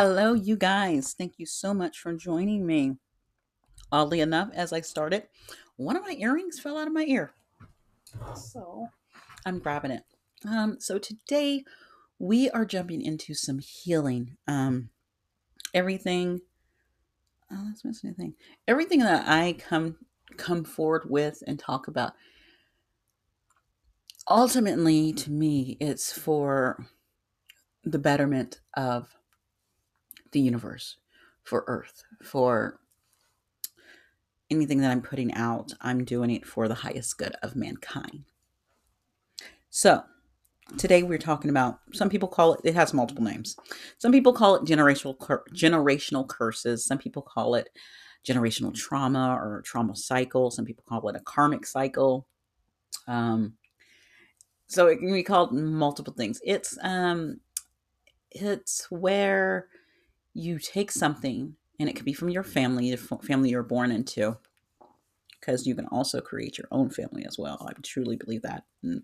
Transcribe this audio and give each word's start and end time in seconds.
Hello, 0.00 0.32
you 0.32 0.56
guys. 0.56 1.12
Thank 1.12 1.40
you 1.40 1.44
so 1.44 1.74
much 1.74 1.98
for 1.98 2.12
joining 2.12 2.64
me. 2.64 2.98
Oddly 3.90 4.20
enough, 4.20 4.48
as 4.54 4.72
I 4.72 4.80
started, 4.80 5.24
one 5.74 5.96
of 5.96 6.04
my 6.04 6.14
earrings 6.20 6.60
fell 6.60 6.78
out 6.78 6.86
of 6.86 6.92
my 6.92 7.04
ear. 7.08 7.32
So 8.36 8.90
I'm 9.44 9.58
grabbing 9.58 9.90
it. 9.90 10.04
Um, 10.48 10.76
so 10.78 11.00
today 11.00 11.64
we 12.20 12.48
are 12.50 12.64
jumping 12.64 13.02
into 13.02 13.34
some 13.34 13.58
healing. 13.58 14.36
Um, 14.46 14.90
everything. 15.74 16.42
Oh, 17.50 17.64
let's 17.66 17.84
miss 17.84 18.04
anything. 18.04 18.34
Everything 18.68 19.00
that 19.00 19.24
I 19.26 19.56
come 19.58 19.96
come 20.36 20.62
forward 20.62 21.10
with 21.10 21.42
and 21.44 21.58
talk 21.58 21.88
about. 21.88 22.12
Ultimately, 24.30 25.12
to 25.14 25.32
me, 25.32 25.76
it's 25.80 26.12
for 26.12 26.86
the 27.82 27.98
betterment 27.98 28.60
of 28.76 29.17
the 30.32 30.40
universe, 30.40 30.96
for 31.42 31.64
Earth, 31.66 32.02
for 32.22 32.80
anything 34.50 34.80
that 34.80 34.90
I'm 34.90 35.02
putting 35.02 35.32
out, 35.34 35.72
I'm 35.80 36.04
doing 36.04 36.30
it 36.30 36.46
for 36.46 36.68
the 36.68 36.74
highest 36.74 37.18
good 37.18 37.34
of 37.42 37.56
mankind. 37.56 38.24
So, 39.70 40.02
today 40.76 41.02
we're 41.02 41.18
talking 41.18 41.50
about 41.50 41.80
some 41.92 42.10
people 42.10 42.28
call 42.28 42.54
it 42.54 42.60
it 42.64 42.74
has 42.74 42.92
multiple 42.92 43.24
names. 43.24 43.56
Some 43.98 44.12
people 44.12 44.32
call 44.32 44.56
it 44.56 44.64
generational 44.64 45.16
generational 45.52 46.28
curses, 46.28 46.84
some 46.84 46.98
people 46.98 47.22
call 47.22 47.54
it 47.54 47.70
generational 48.26 48.74
trauma 48.74 49.34
or 49.34 49.62
trauma 49.64 49.96
cycle, 49.96 50.50
some 50.50 50.64
people 50.64 50.84
call 50.86 51.08
it 51.08 51.16
a 51.16 51.20
karmic 51.20 51.66
cycle. 51.66 52.26
Um 53.06 53.54
so 54.66 54.86
it 54.86 54.98
can 54.98 55.12
be 55.12 55.22
called 55.22 55.52
multiple 55.52 56.12
things. 56.12 56.40
It's 56.44 56.76
um 56.82 57.40
it's 58.30 58.90
where 58.90 59.68
you 60.38 60.58
take 60.60 60.92
something, 60.92 61.56
and 61.80 61.88
it 61.88 61.96
could 61.96 62.04
be 62.04 62.12
from 62.12 62.28
your 62.28 62.44
family, 62.44 62.90
the 62.92 62.96
family 62.96 63.50
you're 63.50 63.64
born 63.64 63.90
into, 63.90 64.38
because 65.40 65.66
you 65.66 65.74
can 65.74 65.86
also 65.86 66.20
create 66.20 66.56
your 66.56 66.68
own 66.70 66.90
family 66.90 67.24
as 67.26 67.36
well. 67.36 67.66
I 67.68 67.72
truly 67.82 68.16
believe 68.16 68.42
that. 68.42 68.64
And 68.82 69.02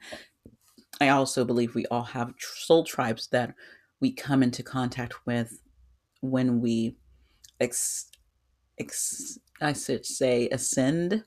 I 1.00 1.08
also 1.08 1.44
believe 1.44 1.74
we 1.74 1.86
all 1.86 2.04
have 2.04 2.34
soul 2.38 2.84
tribes 2.84 3.26
that 3.32 3.54
we 4.00 4.12
come 4.12 4.44
into 4.44 4.62
contact 4.62 5.26
with 5.26 5.60
when 6.20 6.60
we, 6.60 6.96
ex, 7.60 8.10
ex, 8.78 9.38
I 9.60 9.72
should 9.72 10.06
say, 10.06 10.48
ascend 10.50 11.24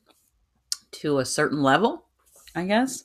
to 0.92 1.20
a 1.20 1.26
certain 1.26 1.62
level, 1.62 2.06
I 2.56 2.64
guess. 2.66 3.04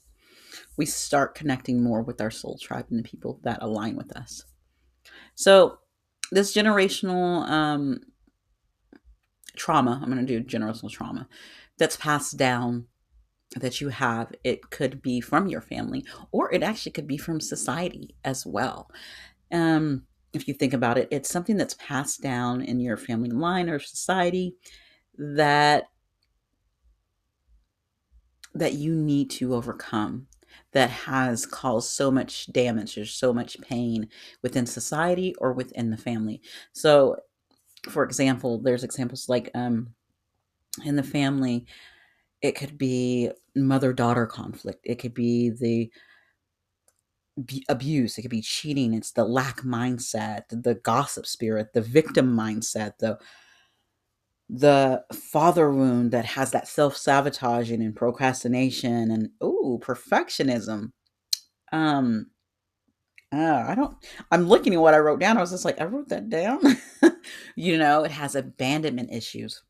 We 0.77 0.87
start 0.87 1.35
connecting 1.35 1.83
more 1.83 2.03
with 2.03 2.21
our 2.21 2.31
soul 2.31 2.59
tribe 2.63 2.87
and 2.91 2.99
the 3.01 3.09
people 3.09 3.41
that 3.43 3.59
align 3.61 3.97
with 3.97 4.17
us. 4.17 4.45
So 5.35 5.79
this 6.33 6.55
generational 6.55 7.47
um, 7.49 8.01
trauma, 9.55 10.01
I'm 10.03 10.11
going 10.11 10.27
to 10.27 10.41
do 10.41 10.43
generational 10.43 10.91
trauma, 10.91 11.29
that's 11.79 11.97
passed 11.97 12.39
down 12.39 12.87
that 13.57 13.83
you 13.83 13.91
have, 13.91 14.33
it 14.43 14.71
could 14.71 15.03
be 15.03 15.21
from 15.21 15.47
your 15.47 15.61
family 15.61 16.05
or 16.33 16.53
it 16.53 16.63
actually 16.63 16.93
could 16.93 17.07
be 17.07 17.19
from 17.19 17.39
society 17.39 18.17
as 18.25 18.47
well. 18.47 18.91
Um, 19.53 20.05
if 20.33 20.49
you 20.49 20.55
think 20.55 20.73
about 20.73 20.97
it, 20.97 21.09
it's 21.11 21.29
something 21.29 21.59
that's 21.59 21.75
passed 21.75 22.23
down 22.23 22.63
in 22.63 22.81
your 22.81 22.97
family 22.97 23.29
line 23.29 23.69
or 23.69 23.79
society 23.79 24.57
that 25.19 25.85
that 28.55 28.75
you 28.75 28.95
need 28.95 29.31
to 29.31 29.55
overcome 29.55 30.27
that 30.73 30.91
has 30.91 31.47
caused 31.47 31.91
so 31.91 32.11
much 32.11 32.53
damage 32.53 32.97
or 32.99 33.07
so 33.07 33.33
much 33.33 33.61
pain 33.61 34.09
within 34.43 34.67
society 34.67 35.35
or 35.39 35.53
within 35.53 35.91
the 35.91 35.97
family. 35.97 36.41
So, 36.73 37.17
for 37.89 38.05
example, 38.05 38.61
there's 38.61 38.85
examples 38.85 39.29
like 39.29 39.51
um, 39.55 39.95
in 40.85 40.97
the 40.97 41.03
family, 41.03 41.67
it 42.41 42.53
could 42.53 42.79
be 42.79 43.31
mother 43.55 43.93
daughter 43.93 44.27
conflict, 44.27 44.81
it 44.85 44.99
could 44.99 45.15
be 45.15 45.51
the 45.51 45.91
abuse. 47.69 48.19
It 48.19 48.23
could 48.23 48.31
be 48.31 48.43
cheating. 48.43 48.95
It's 48.95 49.13
the 49.13 49.25
lack 49.25 49.63
mindset 49.63 50.43
the 50.51 50.75
gossip 50.77 51.27
spirit 51.27 51.73
the 51.73 51.81
victim 51.81 52.37
mindset 52.37 52.99
the 52.99 53.19
the 54.55 55.03
father 55.15 55.73
wound 55.73 56.11
that 56.11 56.27
has 56.27 56.51
that 56.51 56.69
self-sabotaging 56.69 57.83
and 57.83 57.97
procrastination 57.97 59.11
and 59.11 59.31
oh 59.41 59.81
perfectionism. 59.83 60.93
Um 61.73 62.27
uh, 63.35 63.65
i 63.67 63.75
don't 63.75 63.97
i'm 64.31 64.47
looking 64.47 64.75
at 64.75 64.81
what 64.81 64.93
i 64.93 64.99
wrote 64.99 65.19
down. 65.21 65.39
I 65.39 65.41
was 65.41 65.53
just 65.53 65.65
like 65.65 65.81
i 65.81 65.85
wrote 65.85 66.09
that 66.11 66.29
down. 66.29 66.61
You 67.57 67.79
know 67.79 68.05
it 68.05 68.11
has 68.11 68.35
abandonment 68.35 69.11
issues. 69.13 69.63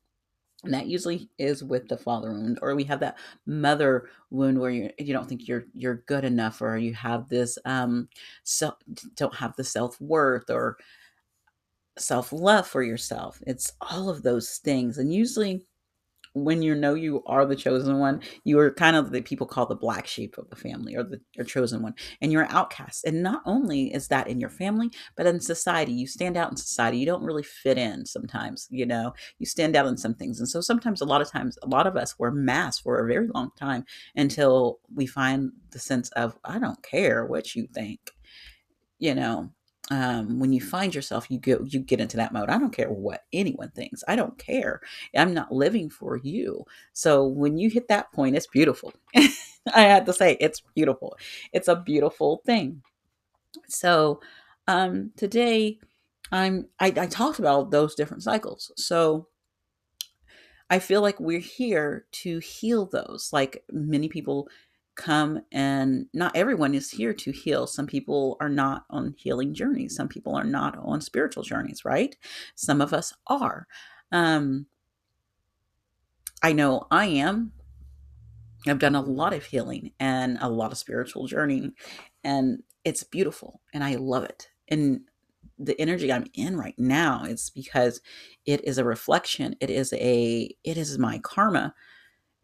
And 0.63 0.73
that 0.73 0.87
usually 0.87 1.29
is 1.37 1.63
with 1.63 1.87
the 1.87 1.97
father 1.97 2.31
wound 2.31 2.59
or 2.61 2.73
we 2.75 2.85
have 2.85 3.01
that 3.01 3.17
mother 3.45 4.09
wound 4.31 4.59
where 4.59 4.71
you 4.71 4.89
you 4.97 5.13
don't 5.13 5.27
think 5.27 5.47
you're 5.47 5.65
you're 5.73 6.03
good 6.07 6.25
enough 6.25 6.61
or 6.61 6.77
you 6.77 6.93
have 6.93 7.29
this 7.29 7.57
um 7.65 8.07
so 8.43 8.73
don't 9.15 9.35
have 9.35 9.55
the 9.55 9.63
self-worth 9.63 10.49
or 10.49 10.77
self 11.97 12.31
love 12.31 12.67
for 12.67 12.83
yourself. 12.83 13.41
It's 13.45 13.71
all 13.81 14.09
of 14.09 14.23
those 14.23 14.57
things. 14.57 14.97
And 14.97 15.13
usually, 15.13 15.65
when 16.33 16.63
you 16.63 16.73
know 16.73 16.95
you 16.95 17.23
are 17.27 17.45
the 17.45 17.55
chosen 17.55 17.99
one, 17.99 18.19
you 18.43 18.57
are 18.57 18.71
kind 18.71 18.95
of 18.95 19.11
the 19.11 19.21
people 19.21 19.45
call 19.45 19.67
the 19.67 19.75
black 19.75 20.07
sheep 20.07 20.35
of 20.37 20.49
the 20.49 20.55
family 20.55 20.95
or 20.95 21.03
the 21.03 21.19
chosen 21.45 21.83
one, 21.83 21.93
and 22.21 22.31
you're 22.31 22.43
an 22.43 22.51
outcast. 22.51 23.05
And 23.05 23.21
not 23.21 23.41
only 23.45 23.93
is 23.93 24.07
that 24.07 24.27
in 24.27 24.39
your 24.39 24.49
family, 24.49 24.89
but 25.15 25.27
in 25.27 25.39
society, 25.39 25.93
you 25.93 26.07
stand 26.07 26.35
out 26.35 26.49
in 26.49 26.57
society. 26.57 26.97
You 26.97 27.05
don't 27.05 27.23
really 27.23 27.43
fit 27.43 27.77
in 27.77 28.05
sometimes, 28.05 28.67
you 28.71 28.85
know, 28.85 29.13
you 29.37 29.45
stand 29.45 29.75
out 29.75 29.85
in 29.85 29.97
some 29.97 30.15
things. 30.15 30.39
And 30.39 30.49
so 30.49 30.59
sometimes, 30.59 31.01
a 31.01 31.05
lot 31.05 31.21
of 31.21 31.31
times, 31.31 31.57
a 31.61 31.67
lot 31.67 31.85
of 31.87 31.95
us 31.95 32.17
wear 32.17 32.31
masks 32.31 32.81
for 32.81 32.99
a 32.99 33.07
very 33.07 33.27
long 33.27 33.51
time 33.57 33.85
until 34.15 34.79
we 34.93 35.05
find 35.05 35.51
the 35.71 35.79
sense 35.79 36.09
of, 36.11 36.35
I 36.43 36.57
don't 36.57 36.81
care 36.81 37.25
what 37.25 37.53
you 37.55 37.67
think, 37.73 37.99
you 38.97 39.13
know, 39.13 39.51
um, 39.91 40.39
when 40.39 40.53
you 40.53 40.61
find 40.61 40.95
yourself, 40.95 41.29
you 41.29 41.37
get 41.37 41.73
you 41.73 41.79
get 41.79 41.99
into 41.99 42.17
that 42.17 42.31
mode. 42.31 42.49
I 42.49 42.57
don't 42.57 42.73
care 42.73 42.89
what 42.89 43.25
anyone 43.33 43.69
thinks. 43.71 44.03
I 44.07 44.15
don't 44.15 44.37
care. 44.37 44.81
I'm 45.15 45.33
not 45.33 45.51
living 45.51 45.89
for 45.89 46.17
you. 46.17 46.65
So 46.93 47.27
when 47.27 47.57
you 47.57 47.69
hit 47.69 47.89
that 47.89 48.11
point, 48.13 48.35
it's 48.35 48.47
beautiful. 48.47 48.93
I 49.15 49.81
had 49.81 50.05
to 50.05 50.13
say, 50.13 50.37
it's 50.39 50.61
beautiful. 50.75 51.17
It's 51.51 51.67
a 51.67 51.75
beautiful 51.75 52.41
thing. 52.45 52.81
So 53.67 54.21
um, 54.67 55.11
today, 55.17 55.79
I'm 56.31 56.67
I, 56.79 56.87
I 56.97 57.07
talked 57.07 57.39
about 57.39 57.71
those 57.71 57.95
different 57.95 58.23
cycles. 58.23 58.71
So 58.77 59.27
I 60.69 60.79
feel 60.79 61.01
like 61.01 61.19
we're 61.19 61.39
here 61.39 62.05
to 62.23 62.39
heal 62.39 62.85
those. 62.85 63.31
Like 63.31 63.63
many 63.71 64.09
people 64.09 64.47
come 64.95 65.41
and 65.51 66.05
not 66.13 66.35
everyone 66.35 66.73
is 66.73 66.91
here 66.91 67.13
to 67.13 67.31
heal. 67.31 67.67
Some 67.67 67.87
people 67.87 68.37
are 68.39 68.49
not 68.49 68.85
on 68.89 69.15
healing 69.17 69.53
journeys. 69.53 69.95
Some 69.95 70.07
people 70.07 70.35
are 70.35 70.43
not 70.43 70.77
on 70.77 71.01
spiritual 71.01 71.43
journeys, 71.43 71.83
right? 71.85 72.15
Some 72.55 72.81
of 72.81 72.93
us 72.93 73.13
are. 73.27 73.67
Um, 74.11 74.67
I 76.43 76.53
know 76.53 76.87
I 76.91 77.05
am. 77.05 77.53
I've 78.67 78.79
done 78.79 78.95
a 78.95 79.01
lot 79.01 79.33
of 79.33 79.45
healing 79.45 79.91
and 79.99 80.37
a 80.41 80.49
lot 80.49 80.71
of 80.71 80.77
spiritual 80.77 81.27
journey, 81.27 81.71
and 82.23 82.63
it's 82.85 83.03
beautiful 83.03 83.61
and 83.73 83.83
I 83.83 83.95
love 83.95 84.23
it. 84.23 84.49
And 84.69 85.01
the 85.59 85.79
energy 85.79 86.11
I'm 86.11 86.27
in 86.33 86.57
right 86.57 86.77
now 86.77 87.23
is 87.25 87.51
because 87.53 88.01
it 88.45 88.63
is 88.65 88.77
a 88.77 88.85
reflection. 88.85 89.55
It 89.59 89.69
is 89.69 89.93
a 89.93 90.55
it 90.63 90.77
is 90.77 90.97
my 90.97 91.19
karma 91.19 91.73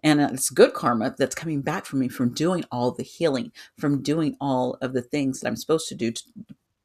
and 0.03 0.21
it's 0.21 0.49
good 0.49 0.73
karma 0.73 1.15
that's 1.17 1.35
coming 1.35 1.61
back 1.61 1.85
for 1.85 1.97
me 1.97 2.07
from 2.07 2.33
doing 2.33 2.63
all 2.71 2.91
the 2.91 3.03
healing, 3.03 3.51
from 3.77 4.01
doing 4.01 4.35
all 4.39 4.75
of 4.81 4.93
the 4.93 5.01
things 5.01 5.39
that 5.39 5.47
I'm 5.47 5.55
supposed 5.55 5.87
to 5.89 5.95
do 5.95 6.11
to, 6.11 6.23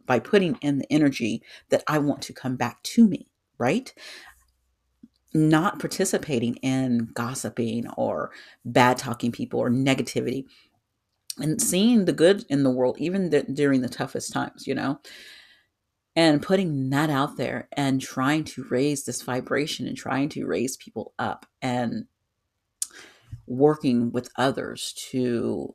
by 0.06 0.19
putting 0.19 0.56
in 0.56 0.79
the 0.79 0.93
energy 0.93 1.43
that 1.71 1.85
I 1.87 1.99
want 1.99 2.23
to 2.23 2.33
come 2.33 2.56
back 2.56 2.83
to 2.83 3.06
me, 3.06 3.29
right? 3.59 3.93
Not 5.33 5.81
participating 5.81 6.56
in 6.56 7.11
gossiping 7.15 7.88
or 7.97 8.33
bad 8.65 8.99
talking 8.99 9.33
people 9.33 9.61
or 9.61 9.71
negativity 9.71 10.44
and 11.38 11.61
seeing 11.61 12.05
the 12.05 12.12
good 12.12 12.44
in 12.49 12.62
the 12.62 12.71
world, 12.71 12.97
even 12.99 13.31
th- 13.31 13.47
during 13.53 13.81
the 13.81 13.88
toughest 13.88 14.33
times, 14.33 14.67
you 14.67 14.75
know, 14.75 15.00
and 16.17 16.43
putting 16.43 16.91
that 16.91 17.11
out 17.11 17.37
there 17.37 17.69
and 17.73 18.00
trying 18.00 18.44
to 18.44 18.65
raise 18.71 19.05
this 19.05 19.23
vibration 19.23 19.87
and 19.87 19.97
trying 19.97 20.29
to 20.31 20.47
raise 20.47 20.77
people 20.77 21.12
up 21.19 21.47
and 21.61 22.06
working 23.46 24.11
with 24.12 24.31
others 24.37 24.94
to 25.11 25.75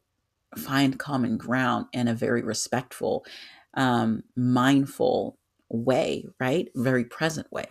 find 0.58 1.00
common 1.00 1.38
ground 1.38 1.86
in 1.94 2.08
a 2.08 2.16
very 2.16 2.42
respectful, 2.42 3.26
um, 3.76 4.24
mindful 4.36 5.38
way, 5.70 6.26
right? 6.40 6.70
Very 6.76 7.06
present 7.06 7.52
way. 7.52 7.66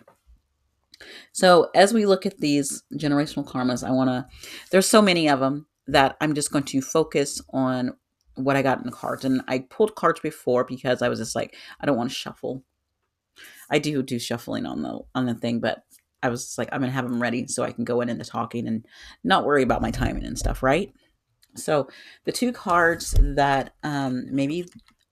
So, 1.32 1.70
as 1.74 1.92
we 1.92 2.06
look 2.06 2.26
at 2.26 2.38
these 2.38 2.82
generational 2.94 3.46
karmas, 3.46 3.86
I 3.86 3.92
want 3.92 4.10
to, 4.10 4.26
there's 4.70 4.88
so 4.88 5.00
many 5.00 5.28
of 5.28 5.40
them 5.40 5.66
that 5.86 6.16
I'm 6.20 6.34
just 6.34 6.50
going 6.50 6.64
to 6.64 6.80
focus 6.80 7.40
on 7.52 7.92
what 8.34 8.56
I 8.56 8.62
got 8.62 8.78
in 8.78 8.84
the 8.84 8.92
cards. 8.92 9.24
And 9.24 9.42
I 9.48 9.60
pulled 9.60 9.94
cards 9.94 10.20
before 10.20 10.64
because 10.64 11.02
I 11.02 11.08
was 11.08 11.18
just 11.18 11.34
like, 11.34 11.54
I 11.80 11.86
don't 11.86 11.96
want 11.96 12.10
to 12.10 12.14
shuffle. 12.14 12.64
I 13.70 13.78
do 13.78 14.02
do 14.02 14.18
shuffling 14.18 14.66
on 14.66 14.82
the 14.82 15.00
on 15.14 15.26
the 15.26 15.34
thing, 15.34 15.60
but 15.60 15.82
I 16.22 16.28
was 16.28 16.56
like, 16.58 16.68
I'm 16.72 16.80
gonna 16.80 16.92
have 16.92 17.08
them 17.08 17.22
ready 17.22 17.46
so 17.46 17.62
I 17.62 17.72
can 17.72 17.84
go 17.84 18.00
in 18.00 18.08
into 18.08 18.24
talking 18.24 18.66
and 18.66 18.84
not 19.24 19.44
worry 19.44 19.62
about 19.62 19.82
my 19.82 19.90
timing 19.90 20.24
and 20.24 20.38
stuff, 20.38 20.62
right? 20.62 20.92
So 21.56 21.88
the 22.24 22.32
two 22.32 22.52
cards 22.52 23.14
that 23.18 23.74
um, 23.82 24.26
maybe 24.30 24.66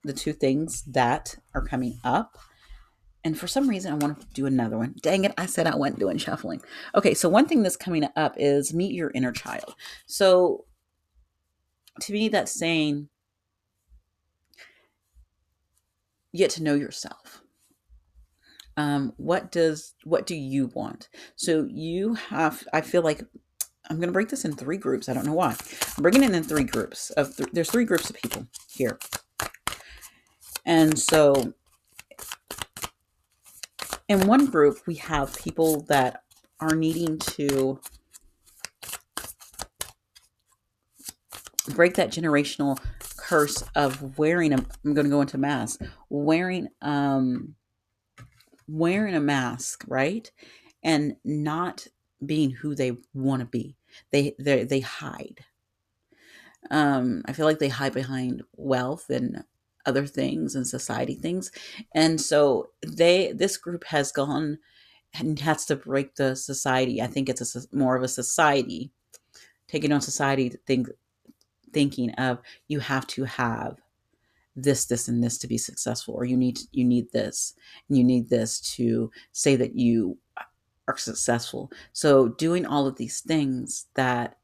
the 0.04 0.12
two 0.12 0.32
things 0.32 0.82
that 0.82 1.36
are 1.54 1.62
coming 1.62 1.98
up. 2.04 2.38
And 3.24 3.36
for 3.36 3.48
some 3.48 3.68
reason, 3.68 3.92
I 3.92 3.96
want 3.96 4.20
to 4.20 4.26
do 4.34 4.46
another 4.46 4.78
one. 4.78 4.94
Dang 5.02 5.24
it, 5.24 5.34
I 5.36 5.46
said 5.46 5.66
I 5.66 5.74
went 5.74 5.98
doing 5.98 6.16
shuffling. 6.18 6.62
Okay, 6.94 7.14
so 7.14 7.28
one 7.28 7.46
thing 7.46 7.62
that's 7.62 7.76
coming 7.76 8.06
up 8.14 8.34
is 8.38 8.72
meet 8.72 8.94
your 8.94 9.10
inner 9.14 9.32
child. 9.32 9.74
So 10.06 10.64
to 12.00 12.12
me, 12.12 12.28
that's 12.28 12.52
saying 12.52 13.08
get 16.34 16.50
to 16.52 16.62
know 16.62 16.74
yourself. 16.74 17.42
Um, 18.76 19.12
what 19.16 19.50
does 19.50 19.94
what 20.04 20.26
do 20.26 20.34
you 20.34 20.70
want? 20.74 21.08
So 21.36 21.66
you 21.70 22.14
have. 22.14 22.66
I 22.72 22.80
feel 22.82 23.02
like 23.02 23.22
I'm 23.88 23.96
going 23.96 24.08
to 24.08 24.12
break 24.12 24.28
this 24.28 24.44
in 24.44 24.54
three 24.54 24.76
groups. 24.76 25.08
I 25.08 25.14
don't 25.14 25.26
know 25.26 25.32
why. 25.32 25.56
I'm 25.96 26.02
breaking 26.02 26.22
it 26.22 26.34
in 26.34 26.42
three 26.42 26.64
groups. 26.64 27.10
Of 27.10 27.36
th- 27.36 27.50
there's 27.52 27.70
three 27.70 27.84
groups 27.84 28.10
of 28.10 28.16
people 28.16 28.46
here, 28.68 28.98
and 30.64 30.98
so 30.98 31.54
in 34.08 34.26
one 34.26 34.46
group 34.46 34.78
we 34.86 34.96
have 34.96 35.34
people 35.36 35.82
that 35.82 36.22
are 36.60 36.74
needing 36.74 37.18
to 37.18 37.80
break 41.74 41.94
that 41.94 42.10
generational 42.10 42.78
curse 43.16 43.62
of 43.74 44.18
wearing 44.18 44.52
a 44.52 44.56
I'm 44.84 44.94
going 44.94 45.06
to 45.06 45.10
go 45.10 45.20
into 45.20 45.38
mask 45.38 45.80
wearing 46.08 46.68
um 46.80 47.54
wearing 48.68 49.14
a 49.14 49.20
mask 49.20 49.84
right 49.88 50.30
and 50.82 51.16
not 51.24 51.86
being 52.24 52.50
who 52.50 52.74
they 52.74 52.92
want 53.14 53.40
to 53.40 53.46
be. 53.46 53.76
They 54.12 54.34
they 54.38 54.64
they 54.64 54.80
hide. 54.80 55.44
Um 56.70 57.22
I 57.26 57.32
feel 57.32 57.46
like 57.46 57.58
they 57.58 57.68
hide 57.68 57.94
behind 57.94 58.42
wealth 58.56 59.10
and 59.10 59.44
other 59.84 60.06
things 60.06 60.56
and 60.56 60.66
society 60.66 61.14
things 61.14 61.52
and 61.94 62.20
so 62.20 62.70
they 62.84 63.32
this 63.32 63.56
group 63.56 63.84
has 63.84 64.10
gone 64.10 64.58
and 65.14 65.38
has 65.40 65.64
to 65.66 65.76
break 65.76 66.16
the 66.16 66.34
society. 66.36 67.00
I 67.00 67.06
think 67.06 67.28
it's 67.28 67.54
a 67.54 67.76
more 67.76 67.96
of 67.96 68.02
a 68.02 68.08
society 68.08 68.90
taking 69.68 69.92
on 69.92 70.00
society 70.00 70.52
think 70.66 70.88
thinking 71.72 72.10
of 72.12 72.40
you 72.68 72.80
have 72.80 73.06
to 73.08 73.24
have 73.24 73.78
this 74.56 74.86
this 74.86 75.06
and 75.06 75.22
this 75.22 75.38
to 75.38 75.46
be 75.46 75.58
successful 75.58 76.14
or 76.14 76.24
you 76.24 76.36
need 76.36 76.58
you 76.72 76.84
need 76.84 77.12
this 77.12 77.54
and 77.88 77.98
you 77.98 78.02
need 78.02 78.28
this 78.30 78.58
to 78.58 79.10
say 79.32 79.54
that 79.54 79.76
you 79.76 80.18
are 80.88 80.96
successful. 80.96 81.70
So 81.92 82.28
doing 82.28 82.64
all 82.64 82.86
of 82.86 82.96
these 82.96 83.20
things 83.20 83.86
that 83.94 84.38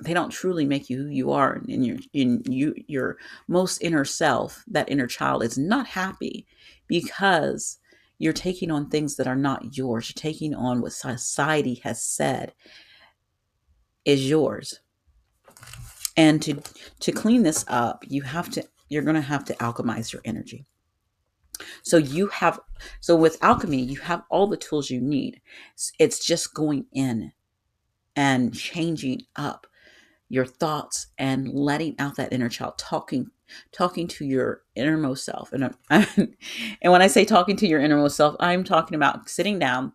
they 0.00 0.14
don't 0.14 0.30
truly 0.30 0.64
make 0.64 0.88
you 0.88 0.98
who 0.98 1.08
you 1.08 1.32
are 1.32 1.60
in 1.66 1.82
your 1.82 1.98
in 2.12 2.42
you 2.46 2.74
your 2.86 3.16
most 3.48 3.78
inner 3.78 4.04
self 4.04 4.64
that 4.68 4.88
inner 4.88 5.06
child 5.06 5.42
is 5.42 5.58
not 5.58 5.86
happy 5.86 6.46
because 6.86 7.78
you're 8.18 8.32
taking 8.32 8.70
on 8.70 8.88
things 8.88 9.16
that 9.16 9.26
are 9.26 9.36
not 9.36 9.76
yours. 9.76 10.08
You're 10.10 10.20
taking 10.20 10.54
on 10.54 10.80
what 10.80 10.92
society 10.92 11.80
has 11.84 12.02
said 12.02 12.52
is 14.04 14.28
yours. 14.28 14.80
And 16.16 16.42
to 16.42 16.60
to 17.00 17.12
clean 17.12 17.42
this 17.42 17.64
up, 17.68 18.04
you 18.08 18.22
have 18.22 18.50
to 18.50 18.64
you're 18.88 19.02
going 19.02 19.14
to 19.14 19.20
have 19.20 19.44
to 19.46 19.54
alchemize 19.54 20.12
your 20.12 20.22
energy. 20.24 20.66
So 21.82 21.96
you 21.96 22.28
have 22.28 22.60
so 23.00 23.16
with 23.16 23.42
alchemy, 23.42 23.82
you 23.82 23.98
have 24.00 24.22
all 24.30 24.46
the 24.46 24.56
tools 24.56 24.90
you 24.90 25.00
need. 25.00 25.40
It's 25.98 26.24
just 26.24 26.54
going 26.54 26.86
in 26.92 27.32
and 28.14 28.54
changing 28.54 29.22
up 29.36 29.66
your 30.28 30.44
thoughts 30.44 31.08
and 31.16 31.48
letting 31.48 31.94
out 31.98 32.16
that 32.16 32.32
inner 32.32 32.48
child 32.48 32.76
talking 32.76 33.30
talking 33.72 34.06
to 34.06 34.24
your 34.24 34.62
innermost 34.74 35.24
self 35.24 35.52
and 35.52 35.74
and 35.90 36.92
when 36.92 37.00
i 37.00 37.06
say 37.06 37.24
talking 37.24 37.56
to 37.56 37.66
your 37.66 37.80
innermost 37.80 38.16
self 38.16 38.36
i'm 38.40 38.62
talking 38.62 38.94
about 38.94 39.28
sitting 39.28 39.58
down 39.58 39.92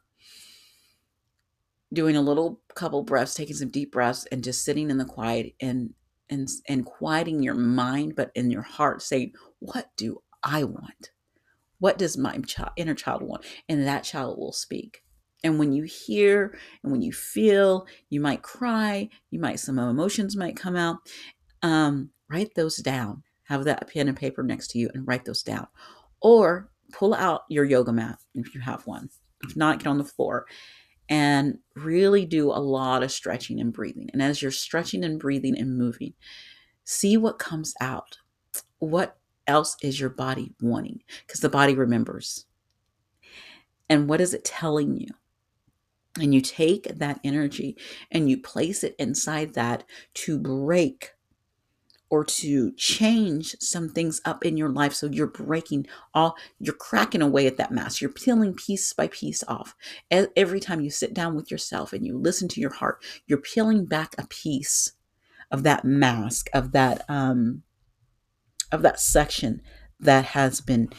doing 1.92 2.16
a 2.16 2.22
little 2.22 2.62
couple 2.74 3.04
breaths 3.04 3.36
taking 3.36 3.56
some 3.56 3.70
deep 3.70 3.92
breaths 3.92 4.26
and 4.32 4.44
just 4.44 4.64
sitting 4.64 4.90
in 4.90 4.98
the 4.98 5.06
quiet 5.06 5.54
and 5.60 5.94
and, 6.30 6.48
and 6.68 6.86
quieting 6.86 7.44
your 7.44 7.56
mind, 7.56 8.16
but 8.16 8.32
in 8.36 8.52
your 8.52 8.62
heart 8.62 9.02
saying, 9.02 9.34
What 9.60 9.90
do 9.98 10.22
I 10.44 10.64
want? 10.64 11.12
What 11.80 11.98
does 11.98 12.18
my 12.18 12.38
child, 12.40 12.72
inner 12.78 12.94
child 12.94 13.24
want? 13.24 13.46
And 13.68 13.86
that 13.88 14.04
child 14.04 14.38
will 14.38 14.54
speak. 14.54 15.04
And 15.44 15.60
when 15.60 15.74
you 15.74 15.84
hear 15.84 16.58
and 16.82 16.92
when 16.92 17.02
you 17.02 17.12
feel, 17.12 17.86
you 18.10 18.22
might 18.22 18.42
cry, 18.42 19.10
you 19.30 19.40
might, 19.40 19.60
some 19.60 19.78
emotions 19.78 20.38
might 20.38 20.56
come 20.56 20.78
out. 20.78 20.98
Um, 21.62 22.12
write 22.30 22.56
those 22.56 22.78
down. 22.78 23.24
Have 23.44 23.66
that 23.66 23.92
pen 23.92 24.08
and 24.08 24.18
paper 24.18 24.44
next 24.44 24.70
to 24.70 24.80
you 24.80 24.90
and 24.94 25.06
write 25.06 25.26
those 25.26 25.44
down. 25.44 25.68
Or 26.22 26.70
pull 26.94 27.14
out 27.14 27.42
your 27.50 27.66
yoga 27.66 27.92
mat 27.92 28.20
if 28.34 28.56
you 28.56 28.62
have 28.62 28.88
one. 28.88 29.10
If 29.42 29.58
not, 29.58 29.80
get 29.80 29.88
on 29.88 29.98
the 29.98 30.06
floor 30.06 30.46
and 31.10 31.60
really 31.76 32.26
do 32.26 32.52
a 32.52 32.60
lot 32.60 33.04
of 33.04 33.12
stretching 33.12 33.60
and 33.60 33.74
breathing. 33.74 34.10
And 34.14 34.22
as 34.22 34.42
you're 34.42 34.52
stretching 34.52 35.04
and 35.04 35.20
breathing 35.20 35.58
and 35.58 35.78
moving, 35.78 36.14
see 36.84 37.18
what 37.18 37.40
comes 37.40 37.74
out. 37.82 38.18
What 38.80 39.18
else 39.48 39.76
is 39.82 40.00
your 40.00 40.10
body 40.10 40.54
wanting? 40.62 41.04
Because 41.26 41.42
the 41.42 41.50
body 41.50 41.76
remembers. 41.76 42.46
And 43.90 44.08
what 44.08 44.22
is 44.22 44.34
it 44.34 44.46
telling 44.46 44.98
you? 44.98 45.10
And 46.20 46.34
you 46.34 46.42
take 46.42 46.84
that 47.00 47.20
energy 47.24 47.76
and 48.12 48.30
you 48.30 48.40
place 48.40 48.84
it 48.84 48.96
inside 49.00 49.56
that 49.56 49.84
to 50.16 50.38
break 50.38 51.12
or 52.14 52.24
to 52.24 52.72
change 52.74 53.56
some 53.60 53.90
things 53.90 54.22
up 54.24 54.46
in 54.46 54.56
your 54.56 54.70
life. 54.70 54.94
So 54.94 55.08
you're 55.08 55.26
breaking 55.26 55.88
all 56.14 56.36
you're 56.60 56.76
cracking 56.76 57.24
away 57.24 57.48
at 57.48 57.58
that 57.58 57.72
mask 57.72 58.02
you're 58.02 58.12
peeling 58.12 58.54
piece 58.54 58.94
by 58.94 59.08
piece 59.08 59.44
off. 59.48 59.76
Every 60.12 60.60
time 60.60 60.80
you 60.82 60.92
sit 60.92 61.16
down 61.16 61.34
with 61.34 61.50
yourself 61.50 61.92
and 61.92 62.06
you 62.06 62.16
listen 62.16 62.48
to 62.50 62.62
your 62.62 62.74
heart 62.74 63.04
you're 63.26 63.40
peeling 63.40 63.86
back 63.86 64.14
a 64.20 64.28
piece 64.28 64.92
of 65.50 65.64
that 65.64 65.84
mask 65.86 66.52
of 66.54 66.72
that 66.74 67.04
um 67.10 67.64
of 68.72 68.84
that 68.84 69.00
section 69.00 69.64
that 70.00 70.26
has 70.26 70.62
been 70.62 70.90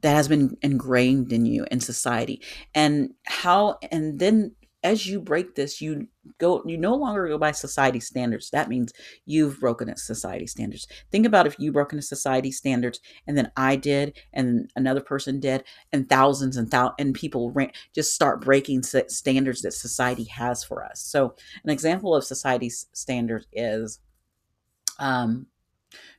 that 0.00 0.14
has 0.16 0.26
been 0.26 0.56
ingrained 0.60 1.32
in 1.32 1.46
you 1.46 1.66
in 1.70 1.78
society. 1.78 2.42
And 2.74 3.14
how 3.26 3.78
and 3.92 4.18
then 4.18 4.56
as 4.82 5.06
you 5.06 5.20
break 5.20 5.54
this, 5.54 5.80
you 5.80 6.08
go 6.38 6.62
you 6.66 6.76
no 6.76 6.94
longer 6.94 7.28
go 7.28 7.38
by 7.38 7.52
society 7.52 8.00
standards. 8.00 8.50
That 8.50 8.68
means 8.68 8.92
you've 9.26 9.60
broken 9.60 9.88
a 9.88 9.96
society 9.96 10.46
standards. 10.46 10.86
Think 11.10 11.26
about 11.26 11.46
if 11.46 11.56
you 11.58 11.72
broken 11.72 11.98
a 11.98 12.02
society 12.02 12.50
standards 12.50 13.00
and 13.26 13.36
then 13.36 13.50
I 13.56 13.76
did 13.76 14.18
and 14.32 14.70
another 14.76 15.00
person 15.00 15.40
did 15.40 15.64
and 15.92 16.08
thousands 16.08 16.56
and 16.56 16.70
thou 16.70 16.94
and 16.98 17.14
people 17.14 17.50
ran, 17.50 17.70
just 17.94 18.14
start 18.14 18.40
breaking 18.40 18.82
standards 18.82 19.62
that 19.62 19.72
society 19.72 20.24
has 20.24 20.64
for 20.64 20.84
us. 20.84 21.00
So 21.00 21.34
an 21.64 21.70
example 21.70 22.14
of 22.14 22.24
society's 22.24 22.86
standards 22.92 23.46
is 23.52 24.00
um 24.98 25.46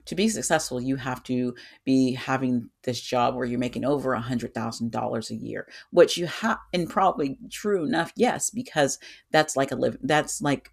to 0.06 0.16
be 0.16 0.28
successful, 0.30 0.82
you 0.82 0.96
have 0.98 1.24
to 1.24 1.56
be 1.86 2.14
having 2.14 2.70
this 2.84 3.00
job 3.00 3.36
where 3.36 3.46
you're 3.46 3.60
making 3.60 3.86
over 3.86 4.14
a 4.14 4.22
hundred 4.22 4.54
thousand 4.54 4.92
dollars 4.92 5.32
a 5.32 5.36
year, 5.36 5.68
which 5.92 6.18
you 6.18 6.28
have, 6.28 6.58
and 6.74 6.90
probably 6.90 7.38
true 7.50 7.86
enough, 7.86 8.12
yes, 8.16 8.50
because 8.50 9.00
that's 9.32 9.56
like 9.56 9.72
a 9.72 9.76
live, 9.76 9.98
that's 10.02 10.42
like, 10.42 10.72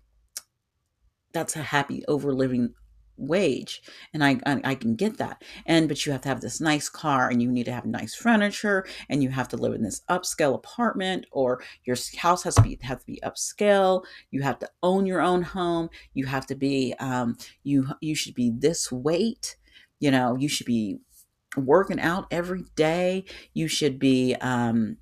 that's 1.33 1.57
a 1.57 1.63
happy 1.63 2.05
over 2.09 2.33
living 2.35 2.75
wage 3.21 3.83
and 4.13 4.25
I, 4.25 4.41
I, 4.47 4.61
I 4.65 4.75
can 4.75 4.97
get 4.97 5.19
that. 5.19 5.43
And 5.67 5.89
but 5.89 6.05
you 6.05 6.13
have 6.13 6.23
to 6.23 6.29
have 6.29 6.41
this 6.41 6.61
nice 6.61 6.89
car 6.89 7.29
and 7.29 7.43
you 7.43 7.51
need 7.51 7.65
to 7.65 7.73
have 7.73 7.87
nice 7.87 8.15
furniture 8.15 8.87
and 9.09 9.23
you 9.23 9.31
have 9.31 9.49
to 9.49 9.57
live 9.57 9.75
in 9.75 9.83
this 9.83 10.03
upscale 10.09 10.55
apartment 10.55 11.27
or 11.31 11.63
your 11.85 11.97
house 12.19 12.43
has 12.45 12.55
to 12.57 12.63
be 12.63 12.79
have 12.83 13.01
to 13.01 13.07
be 13.07 13.21
upscale. 13.25 14.05
You 14.31 14.43
have 14.43 14.59
to 14.61 14.69
own 14.83 15.07
your 15.07 15.21
own 15.21 15.43
home. 15.43 15.91
You 16.15 16.27
have 16.27 16.47
to 16.47 16.55
be 16.55 16.95
um 16.99 17.37
you 17.63 17.89
you 18.01 18.15
should 18.15 18.35
be 18.35 18.51
this 18.51 18.91
weight. 18.91 19.57
You 19.99 20.11
know 20.11 20.37
you 20.37 20.49
should 20.49 20.67
be 20.67 20.99
working 21.57 22.01
out 22.01 22.27
every 22.31 22.65
day. 22.75 23.25
You 23.53 23.69
should 23.69 23.99
be 23.99 24.35
um 24.41 24.97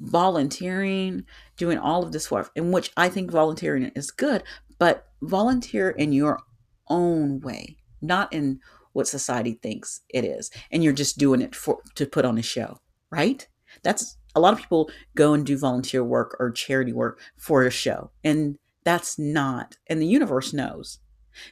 volunteering, 0.00 1.24
doing 1.56 1.78
all 1.78 2.02
of 2.02 2.12
this 2.12 2.30
work, 2.30 2.50
in 2.54 2.72
which 2.72 2.90
I 2.96 3.08
think 3.08 3.30
volunteering 3.30 3.90
is 3.94 4.10
good, 4.10 4.42
but 4.78 5.08
volunteer 5.26 5.90
in 5.90 6.12
your 6.12 6.40
own 6.88 7.40
way, 7.40 7.76
not 8.00 8.32
in 8.32 8.60
what 8.92 9.08
society 9.08 9.58
thinks 9.62 10.00
it 10.08 10.24
is. 10.24 10.50
And 10.70 10.82
you're 10.82 10.92
just 10.92 11.18
doing 11.18 11.42
it 11.42 11.54
for 11.54 11.80
to 11.96 12.06
put 12.06 12.24
on 12.24 12.38
a 12.38 12.42
show, 12.42 12.80
right? 13.10 13.46
That's 13.82 14.16
a 14.34 14.40
lot 14.40 14.52
of 14.52 14.58
people 14.58 14.90
go 15.16 15.34
and 15.34 15.44
do 15.44 15.58
volunteer 15.58 16.04
work 16.04 16.36
or 16.38 16.50
charity 16.50 16.92
work 16.92 17.20
for 17.36 17.64
a 17.64 17.70
show. 17.70 18.10
And 18.22 18.56
that's 18.84 19.18
not, 19.18 19.76
and 19.88 20.00
the 20.00 20.06
universe 20.06 20.52
knows. 20.52 20.98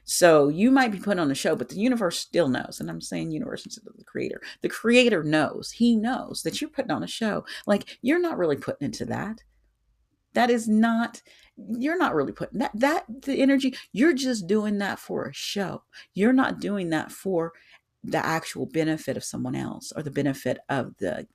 So 0.04 0.48
you 0.48 0.70
might 0.70 0.92
be 0.92 1.00
put 1.00 1.18
on 1.18 1.30
a 1.30 1.34
show, 1.34 1.56
but 1.56 1.68
the 1.68 1.76
universe 1.76 2.18
still 2.18 2.48
knows. 2.48 2.78
And 2.78 2.88
I'm 2.88 3.00
saying 3.00 3.32
universe 3.32 3.64
instead 3.64 3.86
of 3.88 3.96
the 3.96 4.04
creator. 4.04 4.40
The 4.60 4.68
creator 4.68 5.24
knows. 5.24 5.72
He 5.72 5.96
knows 5.96 6.42
that 6.44 6.60
you're 6.60 6.70
putting 6.70 6.92
on 6.92 7.02
a 7.02 7.08
show. 7.08 7.44
Like 7.66 7.98
you're 8.00 8.20
not 8.20 8.38
really 8.38 8.56
putting 8.56 8.86
into 8.86 9.04
that. 9.06 9.42
That 10.34 10.50
is 10.50 10.68
not 10.68 11.22
you're 11.56 11.98
not 11.98 12.14
really 12.14 12.32
putting 12.32 12.58
that 12.58 12.72
that 12.74 13.04
the 13.22 13.40
energy 13.40 13.74
you're 13.92 14.14
just 14.14 14.46
doing 14.46 14.78
that 14.78 14.98
for 14.98 15.26
a 15.26 15.34
show. 15.34 15.82
You're 16.14 16.32
not 16.32 16.60
doing 16.60 16.90
that 16.90 17.12
for 17.12 17.52
the 18.04 18.24
actual 18.24 18.66
benefit 18.66 19.16
of 19.16 19.24
someone 19.24 19.54
else 19.54 19.92
or 19.94 20.02
the 20.02 20.10
benefit 20.10 20.58
of 20.68 20.96
the 20.98 21.26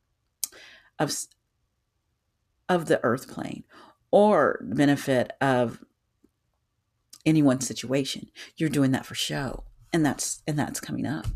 of 1.00 1.14
of 2.70 2.88
the 2.88 3.00
earth 3.04 3.30
plane 3.30 3.64
or 4.12 4.60
the 4.68 4.76
benefit 4.76 5.32
of 5.40 5.84
anyone's 7.26 7.68
situation. 7.68 8.30
You're 8.56 8.70
doing 8.70 8.92
that 8.92 9.06
for 9.06 9.16
show 9.16 9.64
and 9.94 10.06
that's 10.06 10.42
and 10.48 10.58
that's 10.58 10.80
coming 10.80 11.06
up 11.06 11.28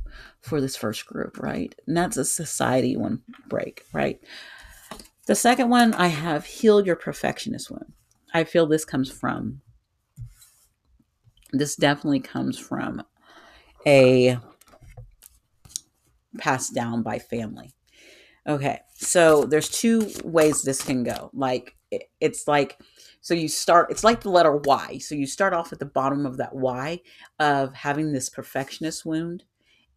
for 0.41 0.59
this 0.59 0.75
first 0.75 1.05
group 1.05 1.37
right? 1.37 1.73
And 1.87 1.95
that's 1.95 2.17
a 2.17 2.25
society 2.25 2.97
one 2.97 3.21
break 3.47 3.85
right 3.93 4.19
the 5.27 5.35
second 5.35 5.69
one 5.69 5.93
i 5.95 6.07
have 6.07 6.45
heal 6.45 6.85
your 6.85 6.95
perfectionist 6.95 7.69
wound 7.71 7.93
I 8.33 8.43
feel 8.43 8.65
this 8.65 8.85
comes 8.85 9.11
from 9.11 9.61
this 11.53 11.75
definitely 11.75 12.21
comes 12.21 12.57
from 12.57 13.03
a 13.85 14.37
passed 16.37 16.73
down 16.73 17.03
by 17.03 17.19
family. 17.19 17.73
Okay, 18.47 18.79
so 18.93 19.43
there's 19.43 19.69
two 19.69 20.09
ways 20.23 20.61
this 20.61 20.81
can 20.81 21.03
go. 21.03 21.29
Like 21.33 21.75
it's 22.21 22.47
like 22.47 22.79
so 23.19 23.33
you 23.33 23.49
start 23.49 23.91
it's 23.91 24.03
like 24.03 24.21
the 24.21 24.29
letter 24.29 24.55
Y. 24.55 24.97
So 24.99 25.13
you 25.13 25.27
start 25.27 25.53
off 25.53 25.73
at 25.73 25.79
the 25.79 25.85
bottom 25.85 26.25
of 26.25 26.37
that 26.37 26.55
Y 26.55 27.01
of 27.37 27.73
having 27.75 28.13
this 28.13 28.29
perfectionist 28.29 29.05
wound 29.05 29.43